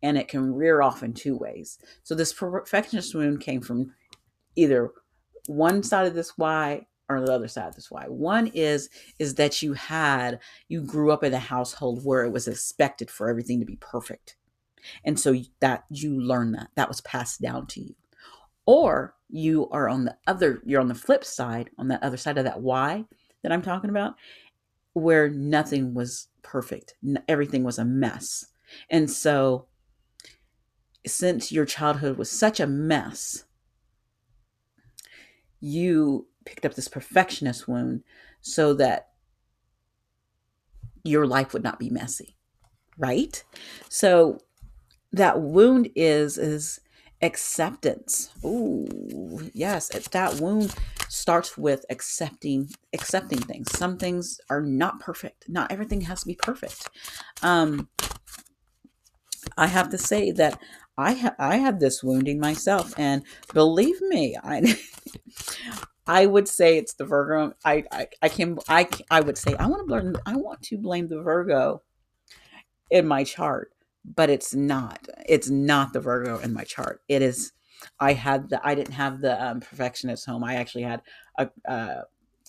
and 0.03 0.19
it 0.19 0.29
can 0.29 0.55
rear 0.55 0.83
off 0.83 1.05
in 1.05 1.15
two 1.15 1.37
ways. 1.37 1.79
So 2.03 2.17
this 2.17 2.33
perfectionist 2.33 3.15
wound 3.15 3.41
came 3.41 3.61
from 3.61 3.95
either 4.57 4.91
one 5.47 5.83
side 5.83 6.07
of 6.07 6.15
this 6.15 6.37
why 6.37 6.87
or 7.09 7.21
the 7.21 7.33
other 7.33 7.49
side 7.49 7.69
of 7.69 7.75
this 7.75 7.91
why. 7.91 8.05
One 8.09 8.49
is 8.55 8.89
is 9.19 9.35
that 9.35 9.63
you 9.63 9.75
had 9.75 10.41
you 10.69 10.83
grew 10.83 11.13
up 11.13 11.23
in 11.25 11.35
a 11.35 11.39
household 11.39 12.05
where 12.05 12.25
it 12.25 12.31
was 12.31 12.49
expected 12.49 13.11
for 13.11 13.29
everything 13.29 13.61
to 13.61 13.67
be 13.67 13.77
perfect. 13.77 14.37
And 15.05 15.19
so 15.19 15.35
that 15.61 15.85
you 15.91 16.21
learned 16.21 16.55
that. 16.55 16.69
That 16.77 16.89
was 16.89 17.01
passed 17.03 17.41
down 17.41 17.67
to 17.69 17.81
you. 17.81 17.95
Or 18.67 19.15
you 19.29 19.69
are 19.71 19.89
on 19.89 20.05
the 20.05 20.17
other 20.27 20.63
you're 20.65 20.81
on 20.81 20.89
the 20.89 20.95
flip 20.95 21.25
side 21.25 21.71
on 21.79 21.89
the 21.89 22.03
other 22.05 22.17
side 22.17 22.39
of 22.39 22.45
that 22.45 22.61
why 22.61 23.05
that 23.43 23.51
i'm 23.51 23.63
talking 23.63 23.91
about 23.91 24.15
where 24.95 25.29
nothing 25.29 25.93
was 25.93 26.29
perfect. 26.43 26.95
Everything 27.29 27.65
was 27.65 27.79
a 27.79 27.85
mess. 27.85 28.47
And 28.89 29.11
so 29.11 29.67
since 31.07 31.53
your 31.53 31.67
childhood 31.67 32.17
was 32.17 32.31
such 32.31 32.61
a 32.61 32.67
mess 32.67 33.45
you 35.65 36.27
picked 36.45 36.67
up 36.67 36.75
this 36.75 36.89
perfectionist 36.89 37.67
wound 37.67 38.03
so 38.41 38.75
that 38.75 39.09
your 41.03 41.27
life 41.27 41.53
would 41.53 41.63
not 41.63 41.79
be 41.79 41.91
messy 41.91 42.35
right? 42.99 43.43
So 43.89 44.39
that 45.13 45.41
wound 45.41 45.91
is 45.95 46.39
is 46.39 46.81
acceptance. 47.23 48.31
Oh 48.43 48.87
yes 49.53 49.89
that 49.89 50.35
wound 50.41 50.75
starts 51.09 51.57
with 51.57 51.85
accepting 51.91 52.69
accepting 52.93 53.39
things. 53.39 53.77
Some 53.77 53.97
things 53.99 54.41
are 54.51 54.61
not 54.61 55.01
perfect. 55.01 55.49
Not 55.49 55.73
everything 55.73 56.03
has 56.03 56.21
to 56.21 56.27
be 56.27 56.35
perfect. 56.35 56.89
Um 57.43 57.89
i 59.59 59.67
have 59.67 59.91
to 59.91 59.99
say 59.99 60.31
that 60.33 60.59
i 60.97 61.13
ha- 61.15 61.37
i 61.39 61.57
had 61.57 61.81
this 61.81 62.03
wounding 62.03 62.39
myself 62.39 62.95
and 62.99 63.23
believe 63.53 64.01
me 64.03 64.37
i 64.43 64.63
I 66.07 66.27
would 66.27 66.49
say 66.49 66.77
it's 66.77 66.95
the 66.95 67.05
Virgo. 67.05 67.55
I 67.65 67.85
I, 67.91 68.09
I 68.23 68.29
can 68.29 68.59
I 68.69 68.89
I 69.11 69.21
would 69.21 69.39
say 69.39 69.55
I 69.57 69.67
want 69.67 69.83
to 69.83 69.87
blame 69.87 70.17
I 70.27 70.37
want 70.37 70.63
to 70.63 70.79
blame 70.79 71.09
the 71.09 71.23
Virgo 71.23 71.83
in 72.91 73.07
my 73.07 73.25
chart, 73.25 73.73
but 74.05 74.31
it's 74.31 74.55
not. 74.55 75.07
It's 75.27 75.49
not 75.49 75.93
the 75.93 76.01
Virgo 76.01 76.39
in 76.39 76.53
my 76.53 76.65
chart. 76.65 77.01
It 77.09 77.23
is. 77.23 77.53
I 78.01 78.13
had 78.13 78.51
the 78.51 78.67
I 78.67 78.75
didn't 78.75 78.95
have 78.95 79.21
the 79.21 79.43
um, 79.43 79.61
perfectionist 79.61 80.27
home. 80.27 80.45
I 80.45 80.57
actually 80.57 80.83
had 80.83 81.03
a, 81.39 81.49
a 81.67 82.03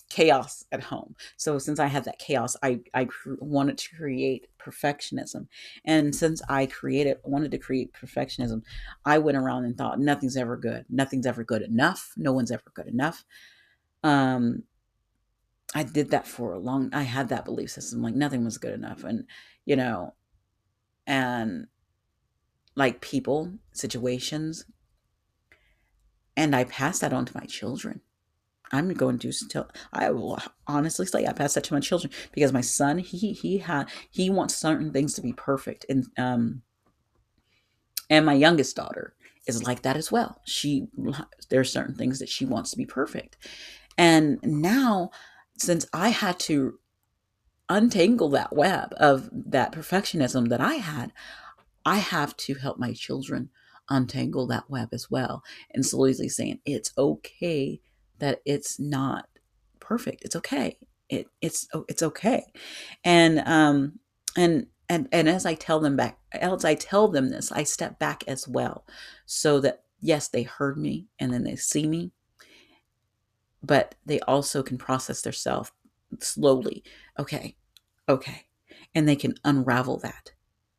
chaos 0.08 0.64
at 0.72 0.82
home. 0.82 1.14
So 1.36 1.58
since 1.58 1.78
I 1.78 1.86
had 1.86 2.04
that 2.04 2.18
chaos, 2.18 2.56
I 2.62 2.80
I 2.94 3.08
wanted 3.40 3.78
to 3.78 3.96
create 3.96 4.48
perfectionism, 4.66 5.46
and 5.84 6.14
since 6.14 6.42
I 6.48 6.66
created 6.66 7.18
wanted 7.24 7.50
to 7.52 7.58
create 7.58 7.92
perfectionism, 7.92 8.62
I 9.04 9.18
went 9.18 9.36
around 9.36 9.64
and 9.64 9.76
thought 9.76 10.00
nothing's 10.00 10.36
ever 10.36 10.56
good. 10.56 10.86
Nothing's 10.88 11.26
ever 11.26 11.44
good 11.44 11.62
enough. 11.62 12.12
No 12.16 12.32
one's 12.32 12.50
ever 12.50 12.70
good 12.74 12.86
enough. 12.86 13.24
Um, 14.02 14.64
I 15.74 15.82
did 15.82 16.10
that 16.10 16.26
for 16.26 16.52
a 16.52 16.58
long. 16.58 16.90
I 16.92 17.02
had 17.02 17.28
that 17.28 17.44
belief 17.44 17.70
system 17.70 18.02
like 18.02 18.14
nothing 18.14 18.44
was 18.44 18.58
good 18.58 18.74
enough, 18.74 19.04
and 19.04 19.24
you 19.64 19.76
know, 19.76 20.14
and 21.06 21.66
like 22.74 23.00
people, 23.00 23.52
situations, 23.72 24.64
and 26.36 26.54
I 26.54 26.64
passed 26.64 27.00
that 27.00 27.12
on 27.12 27.24
to 27.26 27.36
my 27.36 27.46
children 27.46 28.00
I'm 28.72 28.92
going 28.94 29.18
to 29.20 29.32
still. 29.32 29.68
I 29.92 30.10
will 30.10 30.38
honestly 30.66 31.06
say 31.06 31.26
I 31.26 31.32
pass 31.32 31.54
that 31.54 31.64
to 31.64 31.74
my 31.74 31.80
children 31.80 32.12
because 32.32 32.52
my 32.52 32.60
son 32.60 32.98
he 32.98 33.32
he 33.32 33.58
had 33.58 33.88
he 34.10 34.30
wants 34.30 34.56
certain 34.56 34.92
things 34.92 35.14
to 35.14 35.22
be 35.22 35.32
perfect 35.32 35.86
and 35.88 36.06
um 36.18 36.62
and 38.10 38.26
my 38.26 38.34
youngest 38.34 38.76
daughter 38.76 39.14
is 39.46 39.62
like 39.62 39.82
that 39.82 39.96
as 39.96 40.10
well. 40.10 40.40
She 40.44 40.88
there 41.48 41.60
are 41.60 41.64
certain 41.64 41.94
things 41.94 42.18
that 42.18 42.28
she 42.28 42.44
wants 42.44 42.70
to 42.72 42.76
be 42.76 42.86
perfect, 42.86 43.36
and 43.96 44.38
now 44.42 45.10
since 45.58 45.86
I 45.92 46.08
had 46.10 46.38
to 46.40 46.78
untangle 47.68 48.28
that 48.30 48.54
web 48.54 48.94
of 48.98 49.28
that 49.32 49.72
perfectionism 49.72 50.48
that 50.48 50.60
I 50.60 50.74
had, 50.74 51.12
I 51.84 51.98
have 51.98 52.36
to 52.38 52.54
help 52.54 52.78
my 52.78 52.92
children 52.92 53.50
untangle 53.88 54.46
that 54.48 54.68
web 54.68 54.88
as 54.92 55.10
well 55.10 55.42
and 55.72 55.86
slowly 55.86 56.28
saying 56.28 56.58
it's 56.64 56.92
okay 56.98 57.80
that 58.18 58.40
it's 58.44 58.78
not 58.78 59.26
perfect. 59.80 60.24
It's 60.24 60.36
okay. 60.36 60.78
It 61.08 61.28
it's 61.40 61.68
oh, 61.72 61.84
it's 61.88 62.02
okay. 62.02 62.44
And 63.04 63.40
um 63.40 64.00
and 64.36 64.66
and 64.88 65.08
and 65.12 65.28
as 65.28 65.46
I 65.46 65.54
tell 65.54 65.80
them 65.80 65.96
back 65.96 66.18
as 66.32 66.64
I 66.64 66.74
tell 66.74 67.08
them 67.08 67.30
this, 67.30 67.52
I 67.52 67.62
step 67.62 67.98
back 67.98 68.24
as 68.26 68.46
well 68.48 68.86
so 69.24 69.60
that 69.60 69.82
yes, 70.00 70.28
they 70.28 70.42
heard 70.42 70.76
me 70.76 71.06
and 71.18 71.32
then 71.32 71.44
they 71.44 71.56
see 71.56 71.86
me, 71.86 72.12
but 73.62 73.94
they 74.04 74.20
also 74.20 74.62
can 74.62 74.78
process 74.78 75.22
their 75.22 75.32
self 75.32 75.72
slowly. 76.20 76.82
Okay. 77.18 77.56
Okay. 78.08 78.46
And 78.94 79.08
they 79.08 79.16
can 79.16 79.34
unravel 79.44 79.98
that 79.98 80.32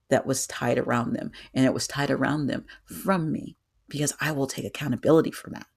that 0.10 0.26
was 0.26 0.48
tied 0.48 0.78
around 0.78 1.14
them 1.14 1.32
and 1.54 1.66
it 1.66 1.74
was 1.74 1.88
tied 1.88 2.10
around 2.10 2.48
them 2.48 2.66
from 2.86 3.32
me 3.32 3.58
because 3.90 4.14
I 4.20 4.32
will 4.32 4.48
take 4.48 4.66
accountability 4.66 5.32
for 5.32 5.50
that 5.52 5.68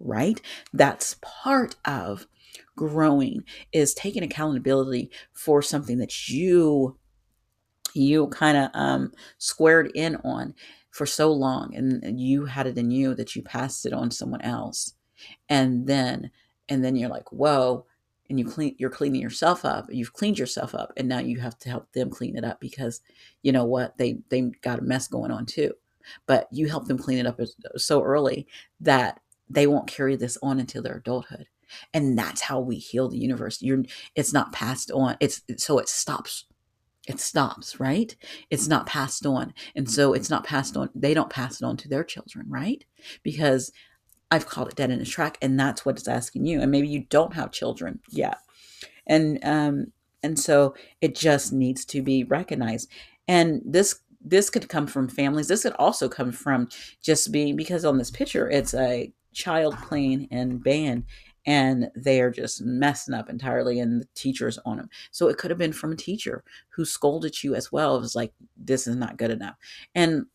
right? 0.00 0.40
That's 0.72 1.16
part 1.20 1.76
of 1.84 2.26
growing 2.76 3.44
is 3.72 3.94
taking 3.94 4.22
accountability 4.22 5.10
for 5.32 5.62
something 5.62 5.98
that 5.98 6.28
you 6.28 6.96
you 7.94 8.28
kind 8.28 8.56
of 8.56 8.70
um 8.74 9.12
squared 9.38 9.90
in 9.94 10.16
on 10.24 10.54
for 10.90 11.06
so 11.06 11.30
long 11.30 11.74
and 11.74 12.20
you 12.20 12.46
had 12.46 12.66
it 12.66 12.78
in 12.78 12.90
you 12.90 13.14
that 13.14 13.36
you 13.36 13.42
passed 13.42 13.84
it 13.86 13.92
on 13.92 14.08
to 14.08 14.16
someone 14.16 14.40
else 14.40 14.94
and 15.48 15.86
then 15.86 16.30
and 16.68 16.84
then 16.84 16.96
you're 16.96 17.10
like 17.10 17.30
whoa 17.32 17.84
and 18.28 18.38
you 18.38 18.46
clean 18.46 18.74
you're 18.78 18.90
cleaning 18.90 19.20
yourself 19.20 19.64
up 19.64 19.86
you've 19.90 20.12
cleaned 20.12 20.38
yourself 20.38 20.74
up 20.74 20.92
and 20.96 21.08
now 21.08 21.18
you 21.18 21.38
have 21.38 21.58
to 21.58 21.68
help 21.68 21.92
them 21.92 22.10
clean 22.10 22.36
it 22.36 22.44
up 22.44 22.60
because 22.60 23.00
you 23.42 23.52
know 23.52 23.64
what 23.64 23.98
they 23.98 24.18
they 24.30 24.40
got 24.62 24.78
a 24.78 24.82
mess 24.82 25.06
going 25.08 25.30
on 25.30 25.44
too 25.44 25.72
but 26.26 26.48
you 26.50 26.68
help 26.68 26.86
them 26.86 26.98
clean 26.98 27.18
it 27.18 27.26
up 27.26 27.38
so 27.76 28.02
early 28.02 28.46
that 28.80 29.20
they 29.50 29.66
won't 29.66 29.88
carry 29.88 30.16
this 30.16 30.38
on 30.42 30.60
until 30.60 30.82
their 30.82 30.96
adulthood. 30.96 31.46
And 31.92 32.18
that's 32.18 32.42
how 32.42 32.60
we 32.60 32.76
heal 32.76 33.08
the 33.08 33.18
universe. 33.18 33.60
You're 33.60 33.82
it's 34.14 34.32
not 34.32 34.52
passed 34.52 34.90
on. 34.90 35.16
It's 35.20 35.42
so 35.58 35.78
it 35.78 35.88
stops 35.88 36.46
it 37.08 37.18
stops 37.18 37.80
right? 37.80 38.14
It's 38.50 38.68
not 38.68 38.86
passed 38.86 39.26
on. 39.26 39.54
And 39.74 39.90
so 39.90 40.12
it's 40.12 40.30
not 40.30 40.44
passed 40.44 40.76
on 40.76 40.90
they 40.94 41.14
don't 41.14 41.30
pass 41.30 41.60
it 41.60 41.64
on 41.64 41.76
to 41.78 41.88
their 41.88 42.04
children 42.04 42.46
right? 42.48 42.84
Because 43.22 43.72
i've 44.32 44.46
called 44.46 44.68
it 44.68 44.76
dead 44.76 44.92
in 44.92 45.00
its 45.00 45.10
track 45.10 45.36
and 45.42 45.58
that's 45.58 45.84
what 45.84 45.98
it's 45.98 46.08
asking 46.08 46.46
you. 46.46 46.60
And 46.60 46.70
maybe 46.70 46.88
you 46.88 47.04
don't 47.08 47.34
have 47.34 47.50
children 47.52 48.00
yet. 48.10 48.38
And 49.06 49.38
um 49.44 49.86
and 50.22 50.38
so 50.38 50.74
it 51.00 51.14
just 51.14 51.52
needs 51.52 51.84
to 51.86 52.02
be 52.02 52.24
recognized. 52.24 52.90
And 53.26 53.62
this 53.64 54.00
this 54.22 54.50
could 54.50 54.68
come 54.68 54.86
from 54.86 55.08
families. 55.08 55.48
This 55.48 55.62
could 55.62 55.72
also 55.74 56.08
come 56.08 56.30
from 56.30 56.68
just 57.02 57.32
being 57.32 57.56
because 57.56 57.84
on 57.84 57.96
this 57.96 58.10
picture 58.10 58.50
it's 58.50 58.74
a 58.74 59.12
child 59.32 59.76
playing 59.78 60.24
in 60.30 60.58
band 60.58 61.04
and 61.46 61.88
they 61.96 62.20
are 62.20 62.30
just 62.30 62.60
messing 62.60 63.14
up 63.14 63.30
entirely 63.30 63.80
and 63.80 64.02
the 64.02 64.08
teacher's 64.14 64.58
on 64.66 64.76
them 64.76 64.90
so 65.10 65.28
it 65.28 65.38
could 65.38 65.50
have 65.50 65.58
been 65.58 65.72
from 65.72 65.92
a 65.92 65.96
teacher 65.96 66.44
who 66.68 66.84
scolded 66.84 67.42
you 67.42 67.54
as 67.54 67.72
well 67.72 67.96
it 67.96 68.00
was 68.00 68.14
like 68.14 68.32
this 68.56 68.86
is 68.86 68.96
not 68.96 69.16
good 69.16 69.30
enough. 69.30 69.56
And 69.94 70.26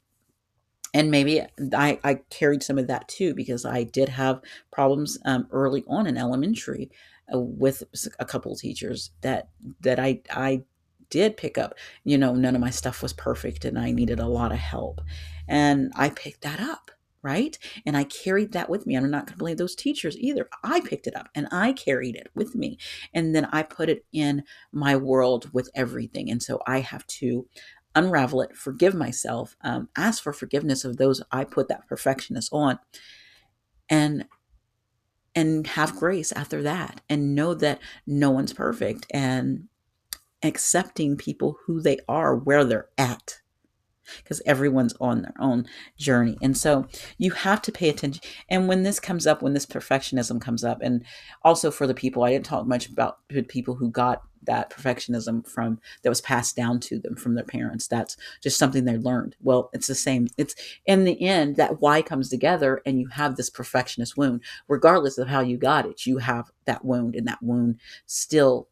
and 0.94 1.12
maybe 1.12 1.42
I, 1.74 2.00
I 2.04 2.22
carried 2.30 2.64
some 2.64 2.78
of 2.78 2.88
that 2.88 3.08
too 3.10 3.34
because 3.34 3.66
I 3.66 3.84
did 3.84 4.08
have 4.10 4.42
problems 4.72 5.18
um, 5.26 5.48
early 5.52 5.84
on 5.88 6.08
in 6.08 6.18
elementary 6.18 6.90
uh, 7.34 7.40
with 7.40 7.84
a 8.18 8.26
couple 8.26 8.56
teachers 8.56 9.12
that 9.22 9.50
that 9.82 10.00
I 10.00 10.22
I 10.32 10.64
did 11.10 11.38
pick 11.38 11.58
up. 11.58 11.76
You 12.04 12.18
know, 12.18 12.34
none 12.34 12.56
of 12.56 12.62
my 12.62 12.70
stuff 12.70 13.02
was 13.04 13.14
perfect 13.14 13.66
and 13.66 13.78
I 13.78 13.92
needed 13.92 14.20
a 14.20 14.28
lot 14.28 14.52
of 14.52 14.58
help, 14.58 15.02
and 15.48 15.92
I 15.96 16.10
picked 16.10 16.42
that 16.42 16.60
up 16.62 16.92
right? 17.26 17.58
And 17.88 17.98
I 17.98 18.04
carried 18.04 18.52
that 18.52 18.70
with 18.70 18.86
me. 18.86 18.96
I'm 18.96 19.10
not 19.10 19.26
going 19.26 19.34
to 19.34 19.40
blame 19.40 19.58
those 19.58 19.76
teachers 19.76 20.16
either. 20.20 20.48
I 20.64 20.80
picked 20.80 21.08
it 21.08 21.16
up 21.16 21.28
and 21.34 21.48
I 21.52 21.74
carried 21.74 22.16
it 22.16 22.30
with 22.36 22.54
me. 22.54 22.78
And 23.14 23.36
then 23.36 23.46
I 23.52 23.64
put 23.64 23.90
it 23.90 24.06
in 24.14 24.44
my 24.72 24.96
world 24.96 25.50
with 25.52 25.70
everything. 25.74 26.30
And 26.30 26.42
so 26.42 26.62
I 26.68 26.82
have 26.82 27.06
to 27.08 27.48
unravel 27.96 28.42
it, 28.42 28.56
forgive 28.56 28.94
myself, 28.94 29.56
um, 29.62 29.90
ask 29.98 30.22
for 30.22 30.34
forgiveness 30.34 30.86
of 30.86 30.98
those 30.98 31.24
I 31.32 31.46
put 31.46 31.68
that 31.70 31.88
perfectionist 31.88 32.50
on, 32.54 32.78
and 33.90 34.26
and 35.38 35.68
have 35.68 35.96
grace 35.96 36.32
after 36.32 36.62
that, 36.64 37.02
and 37.10 37.36
know 37.36 37.54
that 37.56 37.80
no 38.06 38.32
one's 38.32 38.54
perfect, 38.54 39.08
and 39.12 39.68
accepting 40.44 41.18
people 41.18 41.58
who 41.66 41.82
they 41.82 41.98
are, 42.08 42.36
where 42.36 42.64
they're 42.64 42.90
at, 42.98 43.40
because 44.18 44.42
everyone's 44.46 44.94
on 45.00 45.22
their 45.22 45.34
own 45.40 45.66
journey. 45.98 46.38
And 46.42 46.58
so 46.58 46.88
you 47.18 47.32
have 47.32 47.62
to 47.64 47.72
pay 47.72 47.90
attention. 47.90 48.24
And 48.50 48.68
when 48.68 48.84
this 48.84 49.00
comes 49.00 49.28
up, 49.28 49.42
when 49.42 49.54
this 49.54 49.66
perfectionism 49.66 50.42
comes 50.42 50.64
up, 50.64 50.80
and 50.82 51.04
also 51.44 51.72
for 51.72 51.88
the 51.88 51.94
people, 51.94 52.24
I 52.24 52.32
didn't 52.32 52.46
talk 52.46 52.66
much 52.68 52.88
about 52.88 53.20
people 53.48 53.76
who 53.76 53.90
got 53.90 54.24
that 54.44 54.70
perfectionism 54.70 55.48
from 55.48 55.80
that 56.04 56.10
was 56.10 56.22
passed 56.22 56.56
down 56.56 56.80
to 56.80 57.00
them 57.00 57.16
from 57.16 57.34
their 57.34 57.44
parents. 57.44 57.88
That's 57.88 58.16
just 58.44 58.60
something 58.60 58.86
they 58.86 58.98
learned. 58.98 59.36
Well, 59.42 59.72
it's 59.74 59.88
the 59.88 59.96
same. 59.96 60.28
It's 60.38 60.54
in 60.86 61.04
the 61.04 61.20
end 61.20 61.56
that 61.56 61.82
why 61.82 62.04
comes 62.04 62.30
together 62.30 62.80
and 62.86 63.00
you 63.00 63.08
have 63.08 63.38
this 63.38 63.50
perfectionist 63.50 64.18
wound, 64.18 64.42
regardless 64.68 65.18
of 65.18 65.30
how 65.30 65.42
you 65.42 65.58
got 65.58 65.88
it, 65.88 66.06
you 66.06 66.20
have 66.20 66.52
that 66.66 66.86
wound 66.86 67.16
and 67.16 67.28
that 67.28 67.42
wound 67.42 67.80
still 68.06 68.68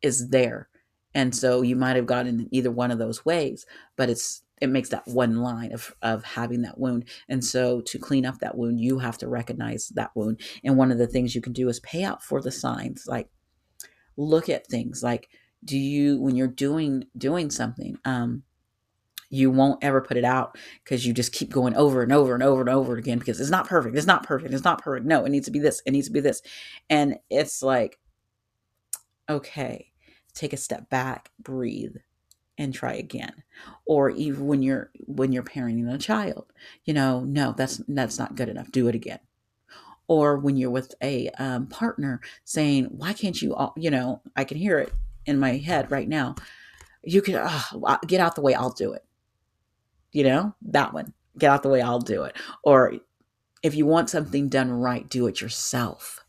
is 0.00 0.30
there. 0.30 0.69
And 1.14 1.34
so 1.34 1.62
you 1.62 1.76
might 1.76 1.96
have 1.96 2.06
gotten 2.06 2.48
either 2.50 2.70
one 2.70 2.90
of 2.90 2.98
those 2.98 3.24
ways, 3.24 3.66
but 3.96 4.08
it's 4.08 4.42
it 4.60 4.68
makes 4.68 4.90
that 4.90 5.08
one 5.08 5.36
line 5.36 5.72
of 5.72 5.94
of 6.02 6.22
having 6.22 6.62
that 6.62 6.78
wound. 6.78 7.06
And 7.28 7.44
so 7.44 7.80
to 7.82 7.98
clean 7.98 8.26
up 8.26 8.38
that 8.38 8.56
wound 8.56 8.80
you 8.80 8.98
have 8.98 9.18
to 9.18 9.28
recognize 9.28 9.88
that 9.94 10.10
wound. 10.14 10.40
And 10.62 10.76
one 10.76 10.92
of 10.92 10.98
the 10.98 11.06
things 11.06 11.34
you 11.34 11.40
can 11.40 11.52
do 11.52 11.68
is 11.68 11.80
pay 11.80 12.04
out 12.04 12.22
for 12.22 12.40
the 12.40 12.52
signs. 12.52 13.06
Like 13.06 13.28
look 14.16 14.48
at 14.48 14.66
things. 14.66 15.02
Like 15.02 15.28
do 15.64 15.78
you 15.78 16.20
when 16.20 16.36
you're 16.36 16.46
doing 16.46 17.04
doing 17.18 17.50
something 17.50 17.98
um 18.06 18.42
you 19.28 19.50
won't 19.50 19.84
ever 19.84 20.00
put 20.00 20.16
it 20.16 20.24
out 20.24 20.56
because 20.82 21.06
you 21.06 21.12
just 21.12 21.32
keep 21.32 21.50
going 21.50 21.74
over 21.76 22.02
and 22.02 22.12
over 22.12 22.34
and 22.34 22.42
over 22.42 22.60
and 22.60 22.70
over 22.70 22.96
again 22.96 23.18
because 23.18 23.40
it's 23.40 23.50
not 23.50 23.68
perfect 23.68 23.96
it's 23.96 24.06
not 24.06 24.22
perfect 24.22 24.54
it's 24.54 24.64
not 24.64 24.82
perfect. 24.82 25.06
No 25.06 25.24
it 25.24 25.30
needs 25.30 25.46
to 25.46 25.52
be 25.52 25.58
this 25.58 25.82
it 25.86 25.90
needs 25.90 26.06
to 26.06 26.12
be 26.12 26.20
this. 26.20 26.42
And 26.88 27.16
it's 27.30 27.62
like 27.62 27.98
okay 29.28 29.89
take 30.34 30.52
a 30.52 30.56
step 30.56 30.88
back 30.90 31.30
breathe 31.38 31.96
and 32.60 32.74
try 32.74 32.92
again. 32.92 33.42
Or 33.86 34.10
even 34.10 34.46
when 34.46 34.62
you're 34.62 34.90
when 35.06 35.32
you're 35.32 35.42
parenting 35.42 35.92
a 35.92 35.98
child 35.98 36.52
you 36.84 36.92
know 36.92 37.20
no 37.20 37.54
that's 37.56 37.78
that's 37.88 38.18
not 38.18 38.36
good 38.36 38.48
enough. 38.48 38.70
Do 38.70 38.86
it 38.86 38.94
again. 38.94 39.20
Or 40.06 40.36
when 40.36 40.56
you're 40.56 40.70
with 40.70 40.94
a 41.02 41.30
um, 41.38 41.66
partner 41.68 42.20
saying 42.44 42.84
why 42.90 43.14
can't 43.14 43.40
you 43.40 43.54
all 43.54 43.72
you 43.76 43.90
know 43.90 44.20
i 44.36 44.44
can 44.44 44.58
hear 44.58 44.78
it 44.78 44.92
in 45.26 45.38
my 45.38 45.56
head 45.56 45.90
right 45.90 46.08
now. 46.08 46.34
You 47.02 47.22
can 47.22 47.36
oh, 47.42 47.98
get 48.06 48.20
out 48.20 48.34
the 48.34 48.42
way 48.42 48.54
i'll 48.54 48.70
do 48.70 48.92
it. 48.92 49.04
You 50.12 50.24
know? 50.24 50.54
That 50.62 50.92
one. 50.92 51.14
Get 51.38 51.50
out 51.50 51.62
the 51.62 51.70
way 51.70 51.80
i'll 51.80 52.00
do 52.00 52.24
it. 52.24 52.36
Or 52.62 52.94
if 53.62 53.74
you 53.74 53.86
want 53.86 54.10
something 54.10 54.48
done 54.48 54.70
right 54.70 55.08
do 55.08 55.26
it 55.26 55.40
yourself. 55.40 56.24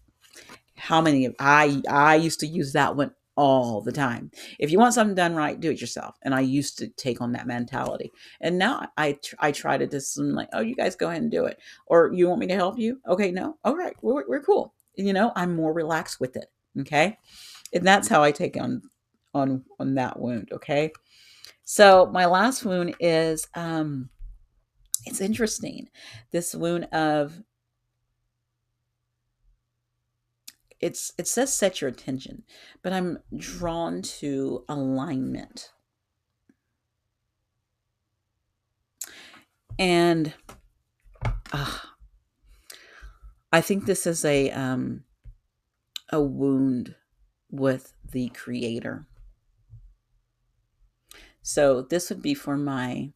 How 0.75 1.01
many 1.01 1.25
of 1.25 1.35
i 1.39 1.81
i 1.89 2.15
used 2.15 2.39
to 2.39 2.47
use 2.47 2.71
that 2.73 2.95
one 2.95 3.11
all 3.35 3.81
the 3.81 3.91
time. 3.91 4.31
If 4.59 4.71
you 4.71 4.79
want 4.79 4.93
something 4.93 5.15
done 5.15 5.35
right, 5.35 5.59
do 5.59 5.71
it 5.71 5.81
yourself. 5.81 6.17
And 6.23 6.35
I 6.35 6.41
used 6.41 6.77
to 6.79 6.87
take 6.89 7.21
on 7.21 7.31
that 7.33 7.47
mentality. 7.47 8.11
And 8.41 8.57
now 8.57 8.87
I 8.97 9.17
I 9.39 9.51
try 9.51 9.77
to 9.77 9.87
just 9.87 10.17
I'm 10.17 10.33
like, 10.33 10.49
oh, 10.53 10.61
you 10.61 10.75
guys 10.75 10.95
go 10.95 11.09
ahead 11.09 11.21
and 11.21 11.31
do 11.31 11.45
it. 11.45 11.59
Or 11.87 12.11
you 12.13 12.27
want 12.27 12.39
me 12.39 12.47
to 12.47 12.55
help 12.55 12.77
you? 12.77 12.99
Okay, 13.07 13.31
no. 13.31 13.57
All 13.63 13.75
right, 13.75 13.95
we're, 14.01 14.27
we're 14.27 14.43
cool. 14.43 14.73
You 14.95 15.13
know, 15.13 15.31
I'm 15.35 15.55
more 15.55 15.73
relaxed 15.73 16.19
with 16.19 16.35
it. 16.35 16.51
Okay, 16.79 17.17
and 17.73 17.85
that's 17.85 18.07
how 18.07 18.23
I 18.23 18.31
take 18.31 18.57
on 18.57 18.81
on 19.33 19.63
on 19.79 19.95
that 19.95 20.19
wound. 20.19 20.49
Okay, 20.51 20.91
so 21.63 22.09
my 22.13 22.25
last 22.25 22.65
wound 22.65 22.95
is 22.99 23.47
um, 23.55 24.09
it's 25.05 25.21
interesting. 25.21 25.89
This 26.31 26.53
wound 26.53 26.85
of 26.91 27.41
it's 30.81 31.13
it 31.17 31.27
says 31.27 31.53
set 31.53 31.79
your 31.79 31.89
attention, 31.89 32.43
but 32.81 32.91
I'm 32.91 33.19
drawn 33.35 34.01
to 34.01 34.65
alignment. 34.67 35.71
And 39.77 40.33
uh, 41.53 41.77
I 43.51 43.61
think 43.61 43.85
this 43.85 44.07
is 44.07 44.25
a 44.25 44.49
um, 44.51 45.03
a 46.09 46.21
wound 46.21 46.95
with 47.49 47.93
the 48.11 48.29
creator. 48.29 49.07
So 51.43 51.81
this 51.81 52.09
would 52.09 52.21
be 52.21 52.33
for 52.33 52.57
my 52.57 53.11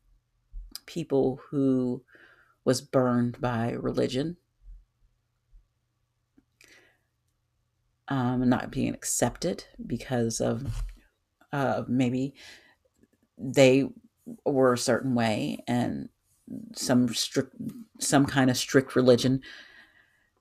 people 0.86 1.41
who 1.49 2.04
was 2.63 2.82
burned 2.82 3.39
by 3.39 3.71
religion 3.71 4.38
um, 8.08 8.48
not 8.48 8.72
being 8.72 8.94
accepted 8.94 9.65
because 9.86 10.39
of 10.39 10.84
uh, 11.52 11.84
maybe 11.88 12.34
they 13.38 13.88
were 14.46 14.74
a 14.74 14.78
certain 14.78 15.15
way 15.15 15.63
and 15.68 16.10
some 16.74 17.13
strict 17.13 17.56
some 18.00 18.26
kind 18.26 18.50
of 18.50 18.58
strict 18.58 18.96
religion 18.96 19.41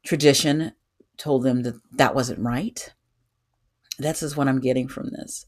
tradition 0.05 0.73
told 1.17 1.43
them 1.43 1.63
that 1.63 1.75
that 1.93 2.15
wasn't 2.15 2.39
right. 2.39 2.93
That's 3.99 4.23
is 4.23 4.37
what 4.37 4.49
i'm 4.49 4.61
getting 4.61 4.89
from 4.89 5.11
this. 5.11 5.47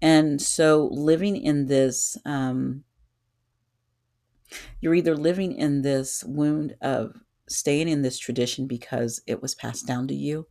And 0.00 0.40
so 0.42 0.88
living 0.90 1.36
in 1.36 1.66
this 1.66 2.16
um, 2.24 2.84
you're 4.80 4.94
either 4.94 5.16
living 5.16 5.52
in 5.52 5.82
this 5.82 6.24
wound 6.24 6.74
of 6.80 7.16
staying 7.48 7.88
in 7.88 8.02
this 8.02 8.18
tradition 8.18 8.66
because 8.66 9.22
it 9.26 9.40
was 9.40 9.54
passed 9.54 9.86
down 9.86 10.08
to 10.08 10.14
you 10.14 10.46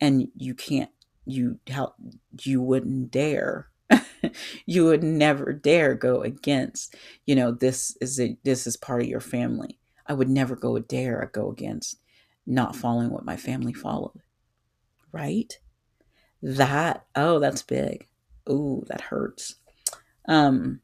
and 0.00 0.28
you 0.36 0.54
can't 0.54 0.90
you 1.24 1.58
how 1.70 1.94
you 2.42 2.60
wouldn't 2.60 3.10
dare 3.10 3.68
you 4.66 4.84
would 4.84 5.02
never 5.02 5.52
dare 5.52 5.94
go 5.94 6.22
against 6.22 6.94
you 7.24 7.34
know 7.34 7.50
this 7.50 7.96
is 8.00 8.20
a 8.20 8.36
this 8.44 8.66
is 8.66 8.76
part 8.76 9.02
of 9.02 9.08
your 9.08 9.20
family. 9.20 9.78
I 10.06 10.12
would 10.12 10.28
never 10.28 10.54
go 10.54 10.78
dare 10.78 11.30
go 11.32 11.50
against 11.50 12.00
not 12.46 12.76
following 12.76 13.10
what 13.10 13.24
my 13.24 13.36
family 13.36 13.72
followed 13.72 14.20
right? 15.16 15.58
That 16.42 17.06
oh 17.14 17.38
that's 17.38 17.62
big. 17.62 18.06
Ooh 18.48 18.84
that 18.88 19.00
hurts. 19.00 19.56
Um 20.28 20.80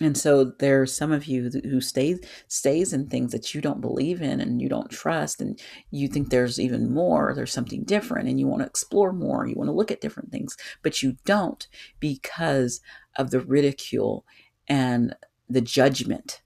and 0.00 0.16
so 0.16 0.44
there's 0.58 0.92
some 0.92 1.12
of 1.12 1.26
you 1.26 1.50
who 1.64 1.80
stays 1.80 2.20
stays 2.48 2.92
in 2.94 3.08
things 3.08 3.30
that 3.32 3.54
you 3.54 3.60
don't 3.60 3.82
believe 3.82 4.22
in 4.22 4.40
and 4.40 4.62
you 4.62 4.68
don't 4.68 4.90
trust 4.90 5.40
and 5.40 5.60
you 5.90 6.08
think 6.08 6.30
there's 6.30 6.58
even 6.58 6.92
more, 6.92 7.34
there's 7.34 7.52
something 7.52 7.84
different 7.84 8.28
and 8.28 8.40
you 8.40 8.46
want 8.46 8.62
to 8.62 8.66
explore 8.66 9.12
more, 9.12 9.46
you 9.46 9.54
want 9.54 9.68
to 9.68 9.74
look 9.74 9.90
at 9.90 10.00
different 10.00 10.32
things, 10.32 10.56
but 10.82 11.02
you 11.02 11.16
don't 11.26 11.68
because 12.00 12.80
of 13.16 13.30
the 13.30 13.40
ridicule 13.40 14.24
and 14.66 15.14
the 15.48 15.60
judgment 15.60 16.40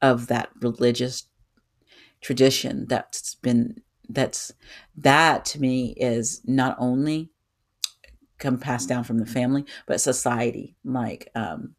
of 0.00 0.28
that 0.28 0.48
religious 0.60 1.28
tradition 2.22 2.86
that's 2.88 3.34
been 3.36 3.82
that's 4.08 4.52
that 4.96 5.44
to 5.44 5.60
me 5.60 5.94
is 5.98 6.40
not 6.46 6.74
only 6.78 7.30
come 8.38 8.58
passed 8.58 8.88
down 8.88 9.04
from 9.04 9.18
the 9.18 9.26
family 9.26 9.64
but 9.86 10.00
society 10.00 10.74
like 10.84 11.28
um 11.34 11.74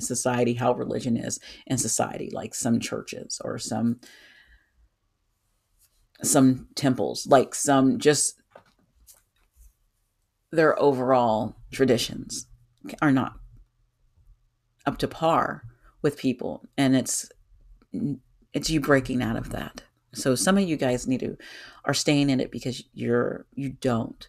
society 0.00 0.54
how 0.54 0.72
religion 0.72 1.16
is 1.16 1.38
in 1.66 1.78
society 1.78 2.28
like 2.32 2.54
some 2.54 2.80
churches 2.80 3.40
or 3.44 3.58
some 3.58 4.00
some 6.22 6.66
temples 6.74 7.26
like 7.26 7.54
some 7.54 7.98
just 7.98 8.40
their 10.50 10.80
overall 10.80 11.56
traditions 11.70 12.46
are 13.00 13.12
not 13.12 13.34
up 14.86 14.98
to 14.98 15.06
par 15.06 15.62
with 16.02 16.16
people 16.16 16.64
and 16.76 16.96
it's 16.96 17.28
it's 18.52 18.70
you 18.70 18.80
breaking 18.80 19.22
out 19.22 19.36
of 19.36 19.50
that 19.50 19.82
So 20.14 20.34
some 20.34 20.58
of 20.58 20.64
you 20.68 20.76
guys 20.76 21.06
need 21.06 21.20
to 21.20 21.36
are 21.84 21.94
staying 21.94 22.30
in 22.30 22.40
it 22.40 22.50
because 22.50 22.82
you're 22.92 23.46
you 23.54 23.70
don't. 23.70 24.28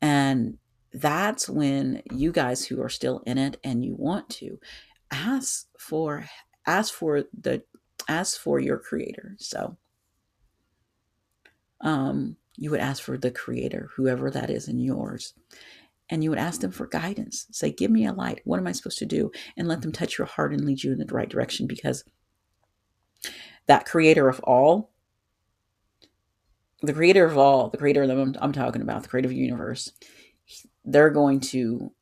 And 0.00 0.58
that's 0.94 1.48
when 1.48 2.02
you 2.12 2.30
guys 2.30 2.64
who 2.64 2.80
are 2.80 2.88
still 2.88 3.20
in 3.26 3.36
it 3.36 3.58
and 3.64 3.84
you 3.84 3.94
want 3.96 4.28
to 4.30 4.58
ask 5.10 5.66
for 5.78 6.24
ask 6.66 6.94
for 6.94 7.24
the 7.38 7.62
ask 8.08 8.40
for 8.40 8.60
your 8.60 8.78
creator. 8.78 9.34
So 9.38 9.76
um 11.80 12.36
you 12.56 12.70
would 12.70 12.80
ask 12.80 13.02
for 13.02 13.18
the 13.18 13.32
creator, 13.32 13.90
whoever 13.96 14.30
that 14.30 14.50
is 14.50 14.68
in 14.68 14.78
yours. 14.78 15.34
And 16.08 16.22
you 16.22 16.30
would 16.30 16.38
ask 16.38 16.60
them 16.60 16.70
for 16.70 16.86
guidance. 16.86 17.46
Say, 17.50 17.72
give 17.72 17.90
me 17.90 18.06
a 18.06 18.12
light. 18.12 18.42
What 18.44 18.58
am 18.58 18.66
I 18.66 18.72
supposed 18.72 18.98
to 18.98 19.06
do? 19.06 19.32
And 19.56 19.66
let 19.66 19.82
them 19.82 19.90
touch 19.90 20.18
your 20.18 20.26
heart 20.28 20.52
and 20.52 20.64
lead 20.64 20.84
you 20.84 20.92
in 20.92 20.98
the 20.98 21.06
right 21.06 21.28
direction 21.28 21.66
because 21.66 22.04
that 23.66 23.86
creator 23.86 24.28
of 24.28 24.38
all, 24.40 24.92
the 26.82 26.92
creator 26.92 27.24
of 27.24 27.38
all, 27.38 27.70
the 27.70 27.78
creator 27.78 28.06
that 28.06 28.16
I'm, 28.16 28.36
I'm 28.38 28.52
talking 28.52 28.82
about, 28.82 29.02
the 29.02 29.08
creative 29.08 29.32
universe, 29.32 29.90
they're 30.84 31.10
going 31.10 31.40
to 31.40 31.92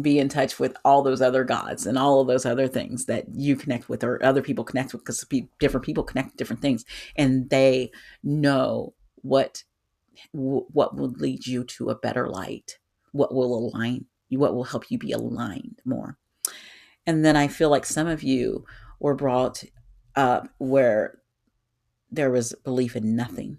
be 0.00 0.18
in 0.18 0.28
touch 0.28 0.58
with 0.58 0.76
all 0.84 1.02
those 1.02 1.20
other 1.20 1.44
gods 1.44 1.86
and 1.86 1.98
all 1.98 2.20
of 2.20 2.26
those 2.26 2.46
other 2.46 2.66
things 2.66 3.06
that 3.06 3.26
you 3.34 3.56
connect 3.56 3.88
with 3.88 4.02
or 4.02 4.24
other 4.24 4.42
people 4.42 4.64
connect 4.64 4.92
with 4.92 5.02
because 5.02 5.24
different 5.58 5.84
people 5.84 6.04
connect 6.04 6.36
different 6.36 6.62
things 6.62 6.84
and 7.16 7.50
they 7.50 7.90
know 8.22 8.94
what 9.16 9.64
what 10.32 10.96
will 10.96 11.10
lead 11.10 11.46
you 11.46 11.64
to 11.64 11.90
a 11.90 11.94
better 11.94 12.28
light 12.28 12.78
what 13.12 13.34
will 13.34 13.54
align 13.54 14.06
you 14.28 14.38
what 14.38 14.54
will 14.54 14.64
help 14.64 14.90
you 14.90 14.98
be 14.98 15.12
aligned 15.12 15.80
more. 15.84 16.16
And 17.06 17.24
then 17.24 17.36
i 17.36 17.48
feel 17.48 17.68
like 17.68 17.84
some 17.84 18.06
of 18.06 18.22
you 18.22 18.64
were 18.98 19.14
brought 19.14 19.64
up 20.16 20.48
where 20.58 21.18
there 22.10 22.30
was 22.30 22.54
belief 22.64 22.96
in 22.96 23.16
nothing 23.16 23.58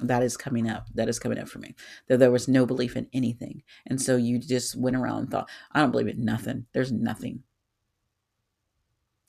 that 0.00 0.22
is 0.22 0.36
coming 0.36 0.68
up 0.68 0.88
that 0.94 1.08
is 1.08 1.18
coming 1.18 1.38
up 1.38 1.48
for 1.48 1.58
me 1.58 1.74
that 2.08 2.18
there 2.18 2.30
was 2.30 2.48
no 2.48 2.66
belief 2.66 2.96
in 2.96 3.08
anything. 3.12 3.62
And 3.86 4.00
so 4.00 4.16
you 4.16 4.38
just 4.38 4.76
went 4.76 4.96
around 4.96 5.18
and 5.18 5.30
thought 5.30 5.48
i 5.72 5.80
don't 5.80 5.90
believe 5.90 6.08
in 6.08 6.24
nothing. 6.24 6.66
There's 6.72 6.92
nothing. 6.92 7.42